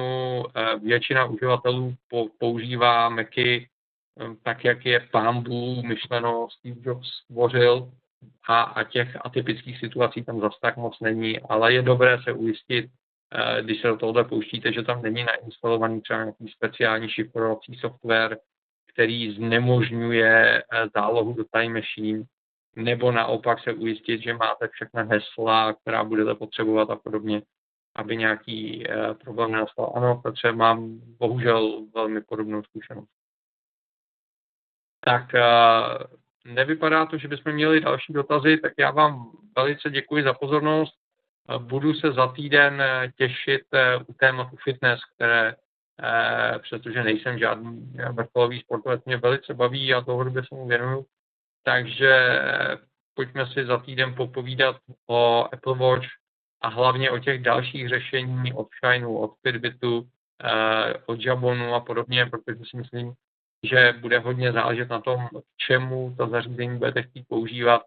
e, 0.55 0.79
většina 0.79 1.25
uživatelů 1.25 1.95
používá 2.39 3.09
Macy 3.09 3.39
e, 3.39 3.67
tak, 4.43 4.65
jak 4.65 4.85
je 4.85 4.99
pán 5.11 5.43
Bůh 5.43 5.83
myšleno 5.83 6.47
Steve 6.49 6.81
Jobs 6.81 7.07
stvořil 7.23 7.91
a, 8.47 8.61
a 8.61 8.83
těch 8.83 9.17
atypických 9.25 9.79
situací 9.79 10.23
tam 10.23 10.39
zase 10.39 10.57
tak 10.61 10.77
moc 10.77 10.99
není, 10.99 11.39
ale 11.39 11.73
je 11.73 11.81
dobré 11.81 12.17
se 12.23 12.33
ujistit, 12.33 12.85
e, 13.31 13.63
když 13.63 13.81
se 13.81 13.87
do 13.87 13.97
tohohle 13.97 14.23
pouštíte, 14.23 14.73
že 14.73 14.83
tam 14.83 15.01
není 15.01 15.23
nainstalovaný 15.23 16.01
třeba 16.01 16.23
nějaký 16.23 16.47
speciální 16.47 17.09
šifrovací 17.09 17.75
software, 17.75 18.37
který 18.93 19.35
znemožňuje 19.35 20.63
zálohu 20.95 21.33
do 21.33 21.43
Time 21.51 21.73
Machine, 21.73 22.23
nebo 22.75 23.11
naopak 23.11 23.59
se 23.63 23.73
ujistit, 23.73 24.21
že 24.21 24.33
máte 24.33 24.67
všechna 24.67 25.03
hesla, 25.03 25.73
která 25.73 26.03
budete 26.03 26.35
potřebovat 26.35 26.89
a 26.89 26.95
podobně 26.95 27.41
aby 27.95 28.17
nějaký 28.17 28.87
uh, 28.87 29.13
problém 29.13 29.51
nenastal. 29.51 29.93
Ano, 29.95 30.21
protože 30.23 30.51
mám 30.51 30.99
bohužel 31.19 31.85
velmi 31.95 32.21
podobnou 32.21 32.63
zkušenost. 32.63 33.09
Tak 34.99 35.33
uh, 35.33 36.53
nevypadá 36.53 37.05
to, 37.05 37.17
že 37.17 37.27
bychom 37.27 37.53
měli 37.53 37.81
další 37.81 38.13
dotazy, 38.13 38.57
tak 38.57 38.73
já 38.77 38.91
vám 38.91 39.31
velice 39.55 39.89
děkuji 39.89 40.23
za 40.23 40.33
pozornost. 40.33 40.93
Uh, 41.49 41.63
budu 41.63 41.93
se 41.93 42.11
za 42.11 42.27
týden 42.27 42.83
těšit 43.17 43.61
u 44.07 44.13
tématu 44.13 44.55
fitness, 44.63 44.99
které, 45.15 45.55
přestože 46.61 47.03
nejsem 47.03 47.39
žádný 47.39 47.93
vrcholový 48.11 48.59
sportovec, 48.59 49.05
mě 49.05 49.17
velice 49.17 49.53
baví 49.53 49.93
a 49.93 49.99
dlouhodobě 49.99 50.43
se 50.43 50.55
mu 50.55 50.67
věnuju. 50.67 51.05
Takže 51.63 52.39
pojďme 53.13 53.47
si 53.47 53.65
za 53.65 53.77
týden 53.77 54.15
popovídat 54.15 54.75
o 55.07 55.49
Apple 55.53 55.77
Watch, 55.77 56.07
a 56.65 56.67
hlavně 56.67 57.11
o 57.11 57.19
těch 57.19 57.41
dalších 57.41 57.89
řešení 57.89 58.53
od 58.53 58.67
Shineu, 58.83 59.17
od 59.17 59.31
Fitbitu, 59.41 60.07
eh, 60.43 60.93
od 61.05 61.25
Jabonu 61.25 61.73
a 61.73 61.79
podobně, 61.79 62.25
protože 62.25 62.59
si 62.69 62.77
myslím, 62.77 63.13
že 63.63 63.93
bude 64.01 64.19
hodně 64.19 64.51
záležet 64.51 64.89
na 64.89 65.01
tom, 65.01 65.27
čemu 65.57 66.15
to 66.17 66.27
zařízení 66.27 66.77
budete 66.77 67.03
chtít 67.03 67.25
používat, 67.27 67.81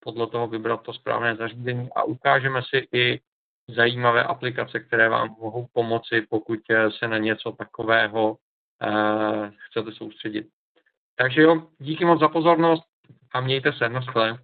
podle 0.00 0.26
toho 0.26 0.46
vybrat 0.46 0.82
to 0.82 0.92
správné 0.92 1.36
zařízení 1.36 1.88
a 1.96 2.02
ukážeme 2.02 2.62
si 2.62 2.88
i 2.92 3.20
zajímavé 3.68 4.24
aplikace, 4.24 4.80
které 4.80 5.08
vám 5.08 5.36
mohou 5.40 5.66
pomoci, 5.72 6.26
pokud 6.30 6.58
se 6.98 7.08
na 7.08 7.18
něco 7.18 7.52
takového 7.52 8.36
eh, 8.82 9.50
chcete 9.58 9.92
soustředit. 9.92 10.46
Takže 11.16 11.42
jo, 11.42 11.66
díky 11.78 12.04
moc 12.04 12.20
za 12.20 12.28
pozornost 12.28 12.84
a 13.34 13.40
mějte 13.40 13.72
se, 13.72 13.88
naschle. 13.88 14.38